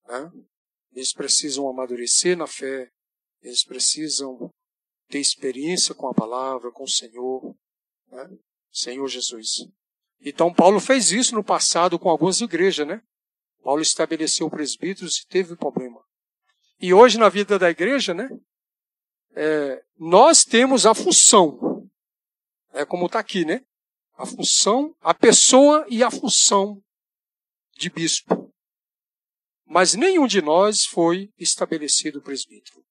Né? 0.07 0.31
Eles 0.93 1.13
precisam 1.13 1.69
amadurecer 1.69 2.37
na 2.37 2.47
fé, 2.47 2.91
eles 3.41 3.65
precisam 3.65 4.51
ter 5.09 5.19
experiência 5.19 5.95
com 5.95 6.07
a 6.07 6.15
palavra, 6.15 6.71
com 6.71 6.85
o 6.85 6.89
Senhor, 6.89 7.57
né? 8.09 8.39
Senhor 8.71 9.07
Jesus. 9.09 9.67
Então 10.25 10.55
Paulo 10.55 10.79
fez 10.79 11.11
isso 11.11 11.35
no 11.35 11.43
passado 11.43 11.99
com 11.99 12.09
algumas 12.09 12.41
igrejas, 12.41 12.87
né? 12.87 13.03
Paulo 13.63 13.83
estabeleceu 13.83 14.49
presbíteros 14.49 15.19
e 15.19 15.27
teve 15.27 15.57
problema. 15.57 16.01
E 16.81 16.95
hoje 16.95 17.19
na 17.19 17.29
vida 17.29 17.59
da 17.59 17.69
igreja, 17.71 18.15
né? 18.15 18.29
É, 19.35 19.83
nós 19.99 20.45
temos 20.45 20.87
a 20.87 20.95
função, 20.95 21.89
é 22.73 22.85
como 22.85 23.07
está 23.07 23.19
aqui, 23.19 23.45
né? 23.45 23.65
A 24.15 24.27
função, 24.27 24.95
a 25.01 25.13
pessoa 25.13 25.87
e 25.89 26.03
a 26.03 26.11
função 26.11 26.81
de 27.77 27.91
bispo. 27.91 28.53
Mas 29.65 29.95
nenhum 29.95 30.27
de 30.27 30.43
nós 30.43 30.85
foi 30.85 31.33
estabelecido 31.39 32.21
presbítero. 32.21 32.85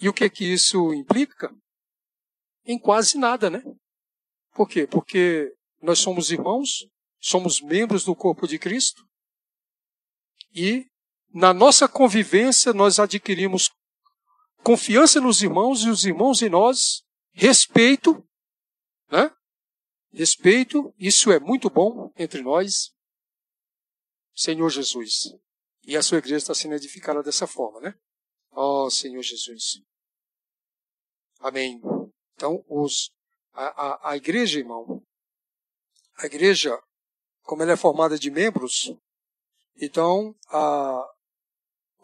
E 0.00 0.08
o 0.08 0.14
que 0.14 0.30
que 0.30 0.44
isso 0.44 0.94
implica? 0.94 1.52
Em 2.64 2.78
quase 2.78 3.18
nada, 3.18 3.50
né? 3.50 3.62
Por 4.58 4.68
quê? 4.68 4.88
Porque 4.88 5.54
nós 5.80 6.00
somos 6.00 6.32
irmãos, 6.32 6.84
somos 7.20 7.60
membros 7.60 8.02
do 8.02 8.12
corpo 8.12 8.44
de 8.44 8.58
Cristo 8.58 9.08
e 10.52 10.84
na 11.32 11.54
nossa 11.54 11.86
convivência 11.86 12.72
nós 12.72 12.98
adquirimos 12.98 13.70
confiança 14.64 15.20
nos 15.20 15.42
irmãos 15.42 15.84
e 15.84 15.88
os 15.88 16.04
irmãos 16.04 16.42
em 16.42 16.48
nós, 16.48 17.04
respeito, 17.30 18.20
né? 19.08 19.30
Respeito, 20.10 20.92
isso 20.98 21.30
é 21.30 21.38
muito 21.38 21.70
bom 21.70 22.12
entre 22.16 22.42
nós. 22.42 22.90
Senhor 24.34 24.70
Jesus. 24.70 25.36
E 25.86 25.96
a 25.96 26.02
sua 26.02 26.18
igreja 26.18 26.38
está 26.38 26.52
sendo 26.52 26.74
edificada 26.74 27.22
dessa 27.22 27.46
forma, 27.46 27.80
né? 27.80 27.94
Ó 28.50 28.86
oh, 28.86 28.90
Senhor 28.90 29.22
Jesus. 29.22 29.80
Amém. 31.38 31.80
Então, 32.34 32.64
os, 32.68 33.12
a, 33.58 33.66
a, 33.66 34.10
a 34.10 34.16
igreja, 34.16 34.60
irmão, 34.60 35.02
a 36.16 36.26
igreja, 36.26 36.80
como 37.42 37.62
ela 37.62 37.72
é 37.72 37.76
formada 37.76 38.16
de 38.16 38.30
membros, 38.30 38.94
então, 39.80 40.34
a, 40.48 41.04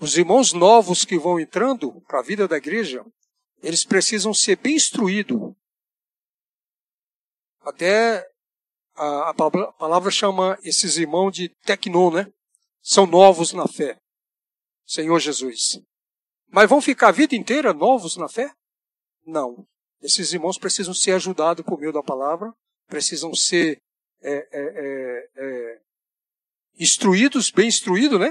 os 0.01 0.17
irmãos 0.17 0.53
novos 0.53 1.05
que 1.05 1.17
vão 1.17 1.39
entrando 1.39 2.01
para 2.03 2.19
a 2.19 2.23
vida 2.23 2.49
da 2.49 2.57
igreja, 2.57 3.05
eles 3.63 3.85
precisam 3.85 4.35
ser 4.35 4.57
bem 4.57 4.75
instruídos. 4.75 5.55
Até 7.61 8.29
a, 8.97 9.31
a 9.31 9.35
palavra 9.35 10.11
chama 10.11 10.59
esses 10.63 10.97
irmãos 10.97 11.31
de 11.33 11.49
tecnon, 11.63 12.11
né? 12.11 12.33
São 12.83 13.07
novos 13.07 13.53
na 13.53 13.67
fé. 13.67 13.99
Senhor 14.87 15.19
Jesus. 15.19 15.81
Mas 16.49 16.69
vão 16.69 16.81
ficar 16.81 17.09
a 17.09 17.13
vida 17.13 17.35
inteira 17.35 17.73
novos 17.73 18.17
na 18.17 18.29
fé? 18.29 18.53
Não. 19.25 19.67
Esses 20.05 20.35
irmãos 20.35 20.59
precisam 20.59 20.93
ser 20.93 21.13
ajudados 21.13 21.65
por 21.65 21.81
meio 21.81 21.91
da 21.91 22.03
palavra, 22.03 22.53
precisam 22.87 23.35
ser 23.35 23.81
é, 24.21 24.33
é, 24.33 24.49
é, 24.53 25.31
é, 25.35 25.81
instruídos, 26.79 27.51
bem 27.51 27.69
instruídos, 27.69 28.21
né? 28.21 28.31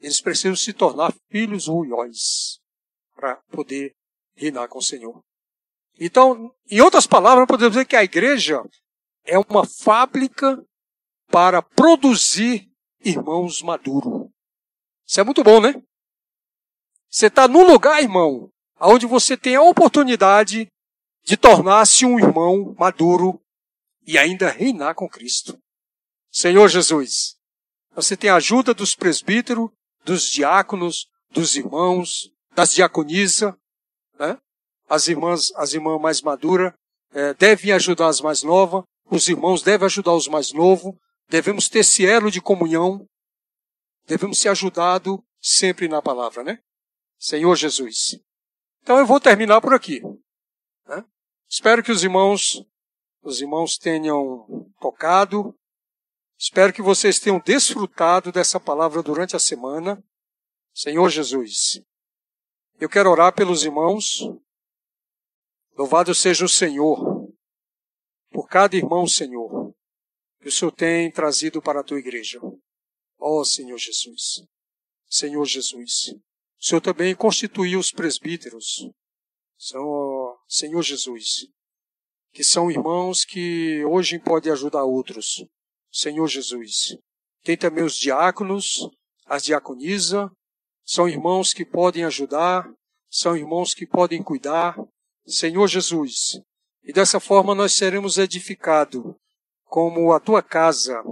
Eles 0.00 0.20
precisam 0.20 0.56
se 0.56 0.72
tornar 0.72 1.14
filhos 1.30 1.68
ruióis 1.68 2.58
para 3.14 3.36
poder 3.52 3.94
reinar 4.34 4.66
com 4.66 4.80
o 4.80 4.82
Senhor. 4.82 5.22
Então, 6.00 6.52
em 6.68 6.80
outras 6.80 7.06
palavras, 7.06 7.46
podemos 7.46 7.74
dizer 7.74 7.84
que 7.84 7.94
a 7.94 8.02
igreja 8.02 8.60
é 9.24 9.38
uma 9.38 9.64
fábrica 9.64 10.60
para 11.28 11.62
produzir 11.62 12.68
irmãos 13.04 13.62
maduros. 13.62 14.28
Isso 15.06 15.20
é 15.20 15.22
muito 15.22 15.44
bom, 15.44 15.60
né? 15.60 15.80
Você 17.08 17.28
está 17.28 17.46
num 17.46 17.64
lugar, 17.64 18.02
irmão, 18.02 18.50
onde 18.80 19.06
você 19.06 19.36
tem 19.36 19.54
a 19.54 19.62
oportunidade 19.62 20.68
de 21.28 21.36
tornar-se 21.36 22.06
um 22.06 22.18
irmão 22.18 22.74
maduro 22.78 23.38
e 24.06 24.16
ainda 24.16 24.48
reinar 24.48 24.94
com 24.94 25.06
Cristo. 25.06 25.58
Senhor 26.32 26.66
Jesus, 26.68 27.36
você 27.94 28.16
tem 28.16 28.30
a 28.30 28.36
ajuda 28.36 28.72
dos 28.72 28.94
presbíteros, 28.94 29.68
dos 30.06 30.24
diáconos, 30.30 31.06
dos 31.30 31.54
irmãos, 31.54 32.30
das 32.54 32.72
diaconisas, 32.72 33.52
né? 34.18 34.38
As 34.88 35.06
irmãs, 35.06 35.52
as 35.56 35.74
irmãs 35.74 36.00
mais 36.00 36.22
maduras 36.22 36.72
é, 37.12 37.34
devem 37.34 37.72
ajudar 37.72 38.08
as 38.08 38.22
mais 38.22 38.42
novas, 38.42 38.82
os 39.10 39.28
irmãos 39.28 39.60
devem 39.60 39.84
ajudar 39.84 40.14
os 40.14 40.28
mais 40.28 40.50
novos, 40.54 40.94
devemos 41.28 41.68
ter 41.68 41.80
esse 41.80 42.06
elo 42.06 42.30
de 42.30 42.40
comunhão, 42.40 43.06
devemos 44.06 44.38
ser 44.38 44.48
ajudados 44.48 45.18
sempre 45.42 45.88
na 45.88 46.00
palavra, 46.00 46.42
né? 46.42 46.58
Senhor 47.18 47.54
Jesus. 47.54 48.18
Então 48.82 48.96
eu 48.96 49.04
vou 49.04 49.20
terminar 49.20 49.60
por 49.60 49.74
aqui. 49.74 50.00
Espero 51.48 51.82
que 51.82 51.90
os 51.90 52.02
irmãos, 52.04 52.62
os 53.22 53.40
irmãos 53.40 53.78
tenham 53.78 54.70
tocado. 54.80 55.58
Espero 56.38 56.72
que 56.72 56.82
vocês 56.82 57.18
tenham 57.18 57.40
desfrutado 57.40 58.30
dessa 58.30 58.60
palavra 58.60 59.02
durante 59.02 59.34
a 59.34 59.38
semana. 59.38 60.02
Senhor 60.74 61.08
Jesus, 61.08 61.80
eu 62.78 62.88
quero 62.88 63.10
orar 63.10 63.34
pelos 63.34 63.64
irmãos. 63.64 64.20
Louvado 65.76 66.14
seja 66.14 66.44
o 66.44 66.48
Senhor, 66.48 67.32
por 68.30 68.46
cada 68.48 68.76
irmão, 68.76 69.06
Senhor, 69.06 69.74
que 70.40 70.48
o 70.48 70.52
Senhor 70.52 70.72
tem 70.72 71.10
trazido 71.10 71.62
para 71.62 71.80
a 71.80 71.84
tua 71.84 71.98
igreja. 71.98 72.40
Ó 73.18 73.40
oh, 73.40 73.44
Senhor 73.44 73.78
Jesus, 73.78 74.44
Senhor 75.08 75.44
Jesus, 75.44 76.08
o 76.60 76.64
Senhor 76.64 76.80
também 76.80 77.14
constituiu 77.14 77.80
os 77.80 77.90
presbíteros, 77.90 78.88
são, 79.56 80.27
Senhor 80.48 80.82
Jesus, 80.82 81.46
que 82.32 82.42
são 82.42 82.70
irmãos 82.70 83.24
que 83.24 83.84
hoje 83.84 84.18
podem 84.18 84.52
ajudar 84.52 84.84
outros. 84.84 85.44
Senhor 85.92 86.26
Jesus. 86.26 86.96
Tem 87.42 87.56
também 87.56 87.84
os 87.84 87.96
diáconos, 87.96 88.88
as 89.26 89.44
diaconisa, 89.44 90.30
são 90.84 91.08
irmãos 91.08 91.52
que 91.52 91.64
podem 91.64 92.04
ajudar, 92.04 92.68
são 93.10 93.36
irmãos 93.36 93.74
que 93.74 93.86
podem 93.86 94.22
cuidar. 94.22 94.76
Senhor 95.26 95.68
Jesus. 95.68 96.40
E 96.82 96.92
dessa 96.92 97.20
forma 97.20 97.54
nós 97.54 97.74
seremos 97.74 98.16
edificados 98.16 99.04
como 99.64 100.12
a 100.12 100.18
tua 100.18 100.42
casa, 100.42 101.02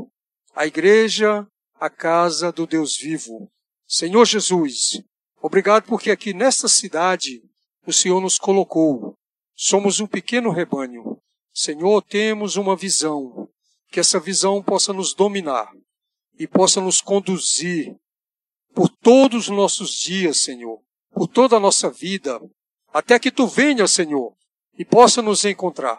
a 0.55 0.67
igreja, 0.67 1.47
a 1.75 1.91
casa 1.91 2.51
do 2.51 2.67
Deus 2.67 2.97
vivo. 2.97 3.51
Senhor 3.87 4.25
Jesus, 4.25 5.05
Obrigado 5.47 5.85
porque 5.85 6.11
aqui 6.11 6.35
nesta 6.35 6.67
cidade 6.67 7.41
o 7.87 7.93
Senhor 7.93 8.21
nos 8.21 8.37
colocou. 8.37 9.16
Somos 9.57 10.01
um 10.01 10.07
pequeno 10.07 10.51
rebanho. 10.51 11.19
Senhor, 11.53 12.03
temos 12.03 12.57
uma 12.57 12.77
visão. 12.77 13.49
Que 13.91 14.01
essa 14.01 14.21
visão 14.21 14.63
possa 14.63 14.93
nos 14.93 15.15
dominar 15.15 15.73
e 16.39 16.47
possa 16.47 16.81
nos 16.81 17.01
conduzir 17.01 17.97
por 18.75 18.91
todos 18.91 19.49
os 19.49 19.57
nossos 19.57 19.93
dias, 19.93 20.37
Senhor, 20.39 20.83
por 21.11 21.27
toda 21.27 21.57
a 21.57 21.61
nossa 21.61 21.89
vida, 21.89 22.39
até 22.93 23.19
que 23.19 23.31
tu 23.31 23.47
venha, 23.47 23.89
Senhor, 23.89 24.35
e 24.79 24.85
possa 24.85 25.23
nos 25.23 25.47
encontrar 25.47 25.99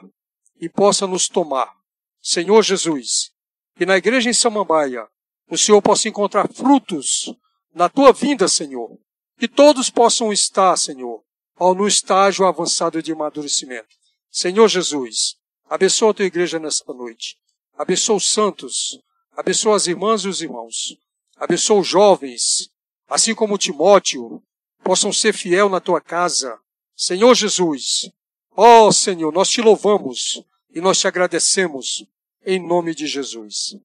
e 0.60 0.70
possa 0.70 1.08
nos 1.08 1.28
tomar. 1.28 1.74
Senhor 2.22 2.62
Jesus, 2.62 3.32
que 3.76 3.86
na 3.86 3.98
igreja 3.98 4.30
em 4.30 4.34
Samambaia 4.34 5.08
o 5.50 5.58
Senhor 5.58 5.82
possa 5.82 6.10
encontrar 6.10 6.48
frutos 6.52 7.34
na 7.74 7.90
tua 7.90 8.12
vinda, 8.12 8.48
Senhor, 8.48 8.98
que 9.40 9.48
todos 9.48 9.90
possam 9.90 10.32
estar, 10.34 10.76
Senhor, 10.78 11.24
ao 11.58 11.74
no 11.74 11.88
estágio 11.88 12.46
avançado 12.46 13.02
de 13.02 13.12
amadurecimento. 13.12 13.96
Senhor 14.32 14.68
Jesus, 14.68 15.36
abençoa 15.70 16.12
a 16.12 16.14
tua 16.14 16.26
igreja 16.26 16.60
nesta 16.60 16.94
noite. 16.94 17.38
Abençoa 17.78 18.18
os 18.18 18.30
santos. 18.30 19.00
Abençoa 19.36 19.76
as 19.76 19.88
irmãs 19.88 20.22
e 20.22 20.28
os 20.28 20.42
irmãos. 20.42 20.98
Abençoa 21.36 21.82
os 21.82 21.88
jovens, 21.88 22.70
assim 23.08 23.36
como 23.36 23.58
Timóteo, 23.58 24.42
possam 24.84 25.14
ser 25.14 25.34
fiel 25.34 25.70
na 25.70 25.80
tua 25.80 26.02
casa. 26.02 26.60
Senhor 26.96 27.36
Jesus, 27.36 28.10
ó 28.56 28.88
oh, 28.88 28.92
Senhor, 28.92 29.32
nós 29.32 29.50
te 29.50 29.62
louvamos 29.62 30.44
e 30.72 30.82
nós 30.82 31.00
te 31.00 31.08
agradecemos 31.08 32.06
em 32.44 32.66
nome 32.66 32.96
de 32.96 33.06
Jesus. 33.06 33.78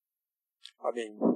Amém. 0.80 1.31